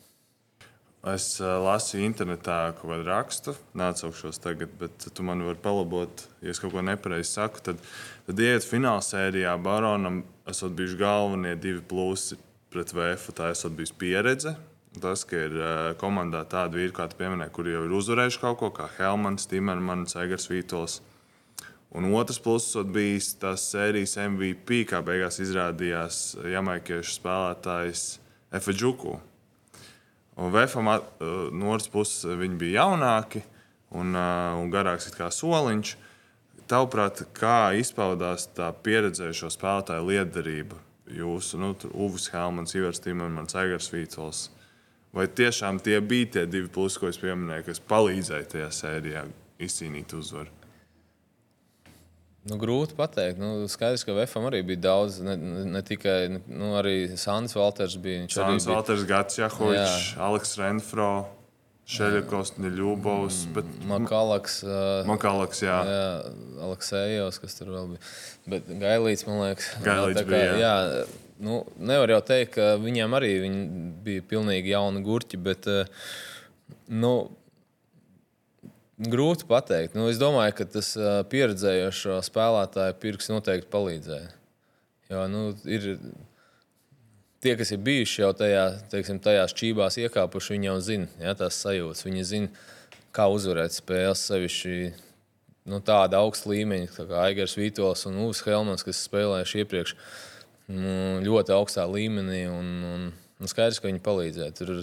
[1.01, 6.53] Es uh, lasīju internetā kaut kādu rakstu, neatsaukšos tagad, bet tu man vari palabot, ja
[6.53, 7.63] es kaut ko nepareizi saku.
[7.65, 7.81] Tad,
[8.27, 12.37] tad iet fināla sērijā Baronam, esat bijuši galvenie divi plusi
[12.69, 13.31] pret VF.
[13.33, 14.53] Tā esat bijis pieredze.
[15.01, 18.59] Tas, ka ir uh, komandā tādi vīri, kā tu pieminēji, kuri jau ir uzvarējuši kaut
[18.61, 20.99] ko, kā Helmans, Timermans, Egers Vītols.
[21.91, 26.21] Un otrs pluss bija tas sērijas MVP, kā beigās izrādījās
[26.53, 28.05] jamaikiešu spēlētājs
[28.55, 29.17] Efeģuku.
[30.39, 33.41] Un Vēfam no otras puses viņi bija jaunāki
[33.91, 35.97] un, un garāks kā soliņš.
[36.71, 40.79] Tavuprāt, kā izpaudās tā pieredzējušo spēlētāju liederība?
[41.11, 44.45] Jūsu nu, Uvis Helmans, Ivars Timermans, Aigars Vītols.
[45.11, 49.27] Vai tiešām tie bija tie divi plusi, ko es pieminēju, kas palīdzēja tajā sērijā
[49.59, 50.60] izcīnīt uzvaru?
[52.49, 53.37] Nu, grūti pateikt.
[53.37, 56.71] Nu, skaidrs, ka VFM arī bija daudz, ne, ne tikai nu,
[57.19, 57.99] Sandrs Valters.
[58.01, 61.11] Bija, Sandrs Valters, Gats Jahovičs, Aleks Renfro.
[61.91, 63.41] Šeļakovs, Neļūbovs.
[63.55, 63.69] Bet...
[63.89, 64.61] Makalaks.
[64.63, 65.79] Uh, Makalaks, jā.
[65.87, 66.03] jā
[66.67, 68.11] Aleksējos, kas tur vēl bija.
[68.53, 69.71] Bet Gailīts, man liekas.
[69.87, 70.71] Gailīts kā, bija, jā.
[70.85, 71.03] jā.
[71.41, 73.61] Nu, nevar jau teikt, ka viņiem arī viņi
[74.05, 76.05] bija pilnīgi jauni gurķi, bet uh,
[76.93, 77.13] nu,
[79.01, 79.95] Grūti pateikt.
[79.97, 80.91] Nu, es domāju, ka tas
[81.31, 84.27] pieredzējošo spēlētāju pirks noteikti palīdzēja.
[85.09, 85.87] Jo, nu, ir,
[87.41, 91.57] tie, kas ir bijuši jau tajā, teiksim, tajās čībās iekāpuši, viņi jau zina ja, tās
[91.63, 92.05] sajūtas.
[92.05, 92.67] Viņi zina,
[93.15, 94.91] kā uzvarēt spēles sevišķi.
[95.71, 99.97] Nu, tāda augsta līmeņa, tā kā Aigars Vītols un Uvs Helmans, kas spēlējuši iepriekš
[100.73, 100.95] nu,
[101.25, 102.43] ļoti augstā līmenī.
[102.49, 104.55] Un, un, un skaidrs, ka viņi palīdzēja.
[104.57, 104.77] Tur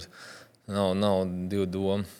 [0.67, 2.19] nav, nav divu domu.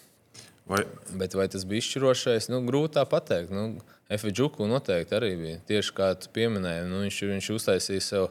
[0.69, 0.83] Vai?
[1.17, 2.49] Bet vai tas bija izšķirošais?
[2.53, 3.53] Nu, grūti tā pateikt.
[3.53, 5.61] Nu, Efeģuku noteikti arī bija.
[5.69, 8.27] Tieši kā tu pieminēji, nu, viņš, viņš uztaisīja sev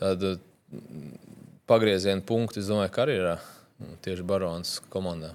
[0.00, 0.34] tādu
[1.68, 3.38] pagrieziena punktu, es domāju, karjerā.
[4.04, 5.32] Tieši Baronas komandā.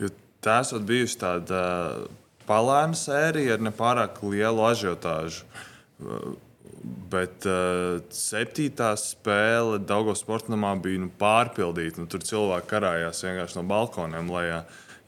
[0.00, 0.08] Jo
[0.44, 1.60] tā esat bijusi tāda
[2.48, 5.44] palēna sērija ar nepārāk lielu ažiotāžu.
[7.10, 12.02] Bet uh, septītā spēle Daugos sportamā bija nu, pārpildīta.
[12.02, 14.60] Nu, tur cilvēki karājās vienkārši no balkoniem lejā.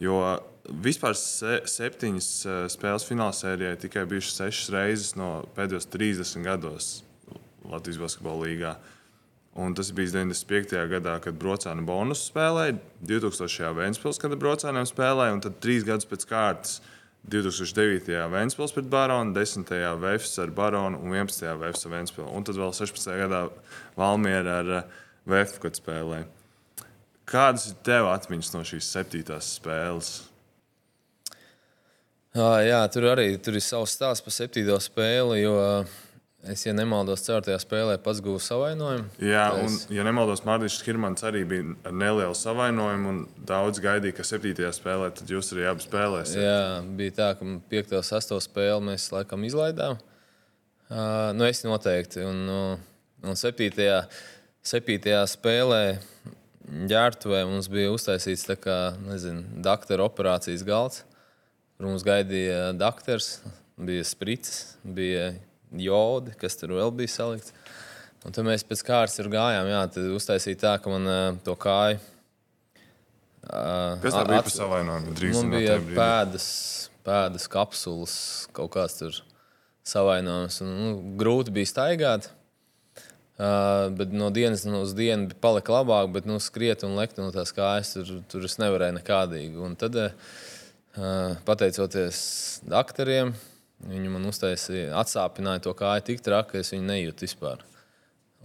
[0.03, 0.23] Jo
[0.69, 2.31] vispār se, septiņas
[2.75, 6.93] spēles finālsērijai tikai bijušas sešas reizes no pēdējos 30 gados
[7.69, 8.73] Latvijas basketbola.
[8.73, 8.97] Uh,
[9.59, 10.77] Un tas bija 95.
[10.87, 13.73] gadā, kad Brocēna bonus spēlēja, 2000.
[13.75, 16.77] Vēnspils, kad Brocēnam spēlēja, un tad trīs gadus pēc kārtas
[17.27, 18.13] 2009.
[18.31, 19.73] Vēnspils pret Baronu, 10.
[20.05, 21.51] Vēfs ar Baronu un 11.
[21.59, 22.29] Vēfs ar Vēnspilu.
[22.31, 23.11] Un tad vēl 16.
[23.25, 23.43] gadā
[23.99, 24.97] Valmiera ar eh,
[25.29, 26.29] Vēfu, kad spēlēja.
[27.29, 30.13] Kādas ir tev atmiņas no šīs septītās spēles?
[32.37, 35.41] Jā, jā tur arī tur ir savs stāsts par septīto spēli.
[35.43, 35.57] Jo,
[36.47, 39.09] Es, ja nemaldos, ceturtajā spēlē pats guvu savainojumu.
[39.27, 39.89] Jā, un, es...
[39.91, 43.15] ja nemaldos, Mārtiņš Kirmans arī bija ar nelielu savainojumu.
[43.49, 46.39] Daudz gaidīja, ka septītajā spēlē jūs arī abi spēlēsiet.
[46.39, 46.61] Jā,
[47.01, 49.99] bija tā, ka piekto, sesto spēli mēs laikam izlaidām.
[50.89, 52.23] Uh, nu, es noteikti.
[52.23, 52.79] Un,
[53.27, 53.99] un septītajā,
[54.71, 55.83] septītajā spēlē
[56.89, 61.03] ģērbtuvē mums bija uztaisīts kā, nezinu, doktora operācijas galds.
[61.79, 63.37] Tur mums gaidīja doktors,
[63.79, 65.29] bija sprites, bija
[65.79, 67.53] jodi, kas tur vēl bija salikts.
[68.27, 69.69] Un tad mēs pēc kārtas tur gājām.
[69.71, 72.01] Jā, tad uztaisīja tā, ka man uh, to kāju.
[73.47, 75.15] Uh, kas tā bija par savainojumu?
[75.37, 76.49] Man bija pēdas,
[77.07, 78.19] pēdas kapsulas,
[78.59, 79.23] kaut kāds tur
[79.87, 80.59] savainojums.
[80.67, 82.27] Un, nu, grūti bija staigāt.
[83.39, 87.55] Uh, bet no dienas uz dienu palika labāk, bet nu, skriet un lekt no tās
[87.55, 89.61] kājas tur, tur es nevarēju nekādīgi.
[89.63, 90.39] Un tad, uh,
[91.47, 92.19] pateicoties
[92.67, 93.35] doktoriem,
[93.87, 97.61] Viņi man uztaisīja, atsāpināja to kāju tik traki, ka es viņu nejūtu vispār.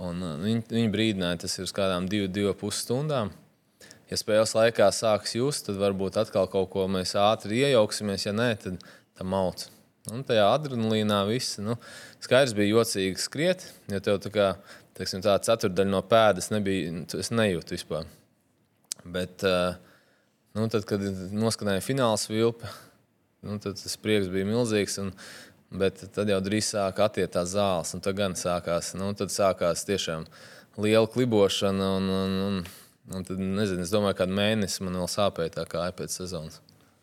[0.01, 3.31] Un, uh, viņi, viņi brīdināja, tas ir uz kādām divu, divu pusi stundām.
[4.11, 8.27] Ja spēles laikā sāks just, tad varbūt atkal kaut ko mēs ātri iejauksimies.
[8.27, 8.77] Ja nē, tad
[9.17, 9.65] tam mauc.
[10.13, 11.79] Un tajā adrenalīnā viss nu,
[12.21, 14.47] skaidrs bija jocīgi skriet, jo tev tā kā
[14.99, 18.05] teiksim, tā ceturdaļa no pēdas nebija, es nejūtu vispār.
[19.01, 19.79] Bet, uh,
[20.57, 22.71] nu, tad, kad noskanēja fināls vilpa,
[23.43, 24.97] Nu, tad tas prieks bija milzīgs.
[25.03, 25.11] Un,
[25.73, 29.83] bet tad jau drīz sāka attiekt tās zāles, un tad gan sākās, nu, tad sākās
[29.89, 30.27] tiešām
[30.79, 31.89] liela klibošana.
[31.97, 32.61] Un, un, un,
[33.11, 36.61] un tad, nezinu, es domāju, ka mēnesis man vēl sāpēja tā kā pēc sezonas.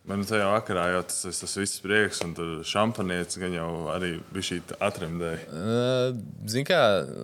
[0.09, 4.47] Man tajā vakarā jau tas, tas viss prieks, un tur šampanietis gan jau arī bija
[4.49, 5.61] šī atremdēja.
[6.49, 6.81] Ziniet, kā,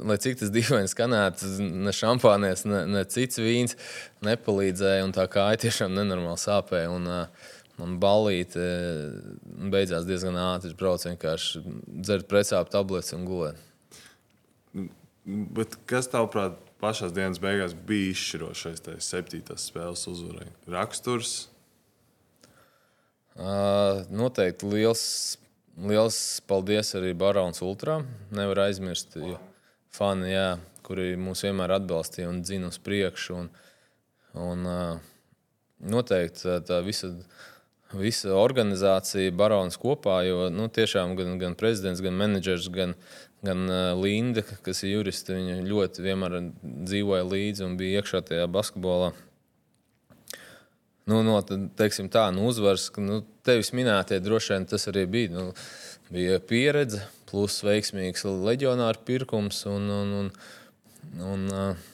[0.07, 1.51] lai cik tas dīvaini skanētu,
[1.87, 3.79] ne šampānietis, ne, ne cits vīns
[4.27, 6.93] nepalīdzēja, un tā kā ai tiešām nenormāli sāpēja.
[6.93, 7.11] Un,
[7.77, 8.63] Man balīti
[9.69, 10.71] beidzās diezgan ātri.
[10.73, 13.59] Es braucu vienkārši dzert precāpju tabletes un gulēt.
[15.27, 20.49] Bet kas tavuprāt pašās dienas beigās bija izšķirošais tajā septītās spēles uzvarai?
[20.73, 21.35] Raksturs?
[23.37, 25.03] Noteikti liels,
[25.77, 28.01] liels paldies arī Barons Ultra.
[28.35, 29.41] Nevar aizmirst, jo
[29.97, 30.49] fani, jā,
[30.87, 33.43] kuri mūs vienmēr atbalstīja un dzina uz priekšu.
[33.43, 33.51] Un,
[34.41, 34.71] un,
[35.93, 37.13] noteikti tā, visa
[37.95, 40.21] visa organizācija, barons kopā.
[40.27, 42.95] Jo nu, tiešām gan, gan prezidents, gan menedžers, gan,
[43.47, 43.67] gan
[44.01, 49.13] Linda, kas ir juristi, viņi ļoti vienmēr dzīvoja līdzi un bija iekšā tajā basketbolā.
[51.07, 51.37] Nu, no
[51.79, 55.35] teiksim, tā, nu, uzvaras, nu, tevis minētie droši vien tas arī bija.
[55.37, 55.45] Nu,
[56.11, 60.33] bija pieredze, plus veiksmīgs leģionāru pirkums un, un, un,
[61.27, 61.87] un uh,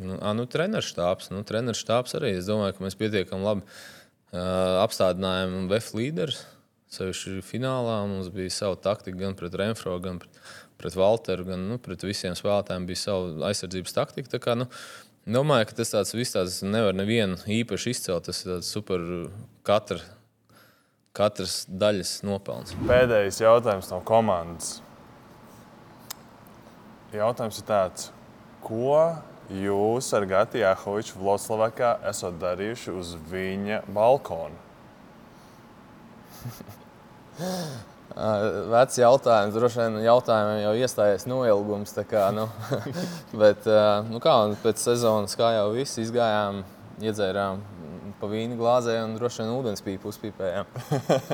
[0.00, 1.30] nu, nu, treneru štābs.
[1.32, 2.34] Nu, treneru štābs arī.
[2.38, 3.76] Es domāju, ka mēs pietiekami labi
[4.36, 6.42] apstādinājumu VF līderis.
[6.96, 10.40] Sevišķi finālā mums bija sava taktika gan pret Renfro, gan pret,
[10.80, 14.40] pret Walteru, gan nu, pret visiem spēlētājiem bija sava aizsardzības taktika.
[14.42, 14.68] Kā, nu,
[15.26, 18.28] domāju, ka tas tāds viss tāds nevar nevienu īpaši izcelt.
[18.28, 19.00] Tas ir super
[19.66, 20.00] katra,
[21.16, 22.76] katras daļas nopelns.
[22.86, 24.76] Pēdējais jautājums no komandas.
[27.14, 28.10] Jautājums ir tāds,
[28.64, 29.00] ko
[29.52, 34.64] jūs ar Gati Jahoviču Vloslavakā esat darījuši uz viņa balkona?
[38.72, 41.92] Vecs jautājums, droši vien jautājumiem jau iestājies noilgums.
[42.08, 42.46] Kā, nu.
[43.42, 43.68] Bet,
[44.08, 46.62] nu kā, pēc sezonas, kā jau viss izgājām,
[47.04, 47.64] iedzērām
[48.20, 50.70] pa vīnu glāzē un droši vien ūdens pīpu uzpīpējām.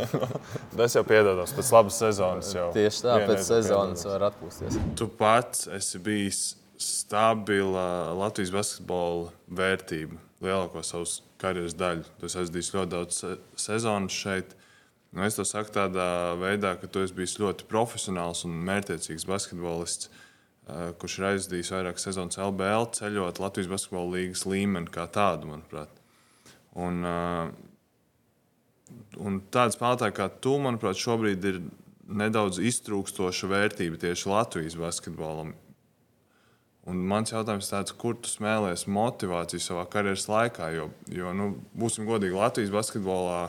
[0.78, 2.50] Tas jau piedodas pēc labas sezonas.
[2.56, 2.70] Jau.
[2.74, 4.78] Tieši tā, pēc sezonas var atpūsties.
[4.98, 6.42] Tu pats esi bijis
[6.82, 12.08] stabila Latvijas basketbola vērtība lielāko savas karjeras daļu.
[12.18, 13.22] Tu esi bijis ļoti daudz
[13.60, 14.56] sezonu šeit.
[15.12, 20.08] Nu, es to saku tādā veidā, ka tu esi bijis ļoti profesionāls un mērķiecīgs basketbolists,
[21.02, 26.00] kurš ir aizdījis vairākas sezonas LBL, ceļot Latvijas basketbola līnijas līmeni kā tādu, manuprāt.
[26.80, 27.04] Un,
[29.20, 31.60] un tāda spēlētāja kā tu, manuprāt, šobrīd ir
[32.08, 35.52] nedaudz iztrūkstoša vērtība tieši Latvijas basketbolam.
[36.88, 40.72] Un mans jautājums ir tāds, kur tu smēlies motivāciju savā karjeras laikā?
[40.74, 43.42] Jo, jo nu, būsim godīgi, Latvijas basketbolā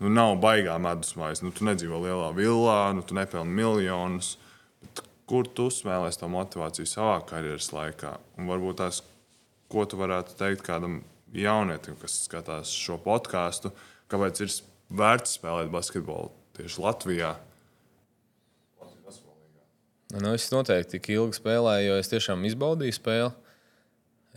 [0.00, 1.42] nu, nav baigā medusmājas.
[1.44, 4.34] Nu, tu nedzīvo lielā villā, nu, tu nepelni miljonus.
[5.28, 8.12] Kur tu smēlēsi to motivāciju savā karjeras laikā?
[8.38, 9.00] Un varbūt tās,
[9.72, 11.00] ko tu varētu teikt kādam
[11.34, 13.72] jaunietim, kas skatās šo podkāstu,
[14.12, 14.52] kāpēc ir
[14.94, 17.32] vērts spēlēt basketbolu tieši Latvijā?
[20.14, 23.32] Nu, es noteikti tik ilgi spēlēju, jo es tiešām izbaudīju spēli.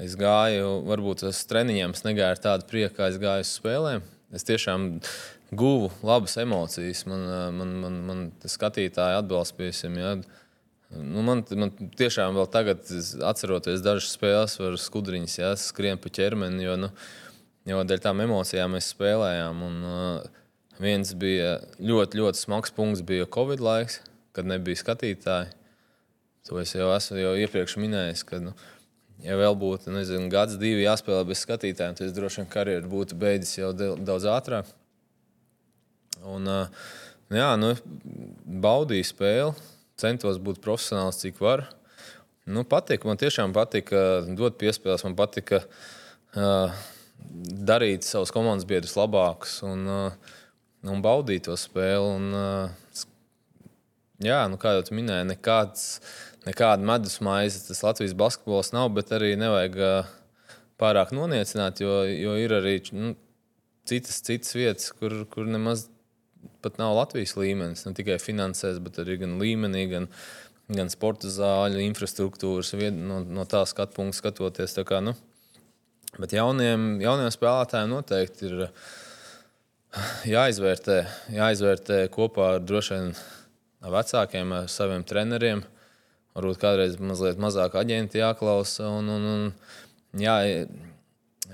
[0.01, 4.05] Es gāju, varbūt tas treniņiem negāja ar tādu prieku, kā es gāju uz spēlēm.
[4.33, 4.87] Es tiešām
[5.51, 7.05] guvu labas emocijas.
[7.09, 7.23] Man,
[7.55, 10.43] man, man, man skatītāji atbalsta, piemēram, ja.
[10.97, 12.85] Nu, man, man tiešām vēl tagad,
[13.27, 16.89] atceroties dažas spēles, var skudriņas ja, skrien pa ķermeni, jo, nu,
[17.67, 19.65] jo dēļ tām emocijām mēs spēlējām.
[19.67, 20.45] Un, uh,
[20.79, 23.99] viens bija ļoti, ļoti smags punkts, bija Covid laiks,
[24.35, 25.51] kad nebija skatītāji.
[26.47, 28.23] To es jau esmu jau iepriekš minējis.
[28.29, 28.55] Ka, nu,
[29.25, 33.57] ja vēl būtu nezinu, gads, divi jāspēlē bez skatītājiem, tad droši vien karjeru būtu beidzis
[33.59, 34.71] jau daudz ātrāk.
[36.27, 36.49] Un,
[37.33, 37.71] jā, nu,
[38.67, 39.67] baudīju spēli,
[39.99, 41.65] centos būt profesionāls, cik var.
[42.47, 46.75] Nu, patika, man tiešām patika dot piespēles, man patika uh,
[47.67, 50.35] darīt savus komandas biedrus labākus un, uh,
[50.87, 52.13] un baudīt to spēli.
[52.15, 53.03] Un, uh,
[54.23, 55.89] jā, nu, kā jau minēju, nekāds,
[56.47, 60.15] nekāda medus maize tas Latvijas basketbols nav, bet arī nevajag uh,
[60.79, 63.15] pārāk noniecināt, jo, jo ir arī nu,
[63.87, 65.87] citas, citas vietas, kur, kur nemaz
[66.67, 67.85] pat nav Latvijas līmenis.
[67.87, 70.09] Ne tikai finansēs, bet arī gan līmenī, gan,
[70.69, 74.77] gan sporta zāļu, infrastruktūras, no, no tā skatu punkta skatoties.
[74.87, 75.15] Kā, nu,
[76.19, 78.67] bet jauniem, jauniem spēlētājiem noteikti ir
[80.35, 80.99] jāizvērtē,
[81.37, 83.11] jāizvērtē kopā ar droši vien
[83.97, 85.63] vecākiem, ar saviem treneriem.
[86.37, 90.35] Varbūt kādreiz mazliet mazāk aģenti jāklausa un, un, un jā,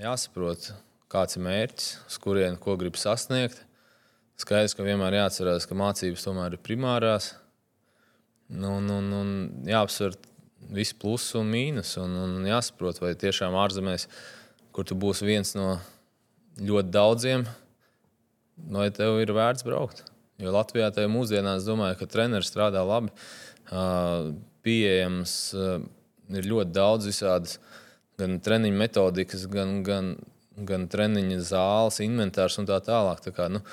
[0.01, 0.73] jāsaprot,
[1.11, 3.61] kāds ir mērķis, uz kurien ko grib sasniegt.
[4.41, 7.33] Skaidrs, ka vienmēr jāatcerās, ka mācības tomēr ir primārās.
[8.49, 9.33] Nu, un, un, un
[9.69, 10.17] jāapsver
[10.73, 11.95] visi plusi un mīnus.
[12.01, 14.07] Un, un jāsaprot, vai tiešām ārzemēs,
[14.73, 15.75] kur tu būsi viens no
[16.61, 17.45] ļoti daudziem,
[18.73, 20.03] vai tev ir vērts braukt.
[20.41, 23.13] Jo Latvijā tajā mūsdienās, domāju, ka treneris strādā labi.
[24.65, 25.33] Pieejams
[26.33, 27.57] ir ļoti daudz visādas
[28.19, 30.13] gan treniņu metodikas, gan, gan,
[30.67, 33.23] gan treniņu zāles, inventārs un tā tālāk.
[33.25, 33.63] Tā kā, nu,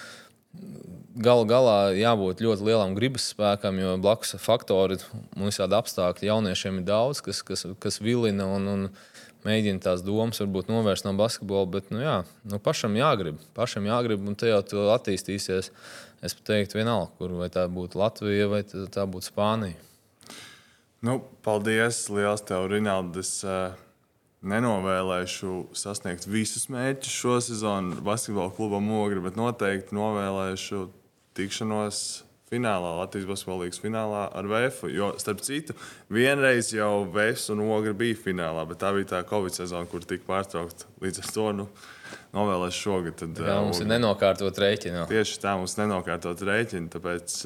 [1.20, 4.96] Galu galā jābūt ļoti lielam gribas spēkam, jo blakus faktori
[5.36, 8.86] un visādi apstākļi jauniešiem ir daudz, kas, kas, kas vilina un, un
[9.46, 11.68] mēģina tās domas varbūt novērst no basketbola.
[11.74, 15.70] Bet nu, jā, nu, pašam jāgrib, pašam jāgrib, un te jau tu attīstīsies.
[16.20, 19.78] Es teiktu, vienalga, kur vai tā būtu Latvija vai tā būtu Spānija.
[21.06, 22.04] Nu, paldies!
[22.12, 23.38] Lielas tev, Rinaldas!
[23.44, 23.89] Uh
[24.40, 30.86] nenovēlēšu sasniegt visus mērķus šo sezonu basketbola klubam Ogri, bet noteikti novēlēšu
[31.36, 32.00] tikšanos
[32.50, 34.82] finālā, Latvijas basketbola līnijas finālā ar VF.
[34.90, 35.76] Jo, starp citu,
[36.12, 40.26] vienreiz jau VF un Ogri bija finālā, bet tā bija tā Covid sezona, kur tika
[40.30, 40.88] pārtraukta.
[41.04, 41.68] Līdz ar to nu,
[42.36, 43.20] novēlēšu šogad.
[43.22, 45.04] Tad, jā, mums ir nenokārtot rēķinu.
[45.12, 46.90] Tieši tā, mums ir nenokārtot rēķinu.
[46.96, 47.38] Tāpēc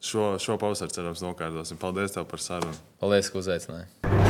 [0.00, 1.80] šo, šo pavasaru cerams nokārtosim.
[1.82, 2.78] Paldies tev par sarunu.
[3.02, 4.27] Paldies, ka uzaicināji.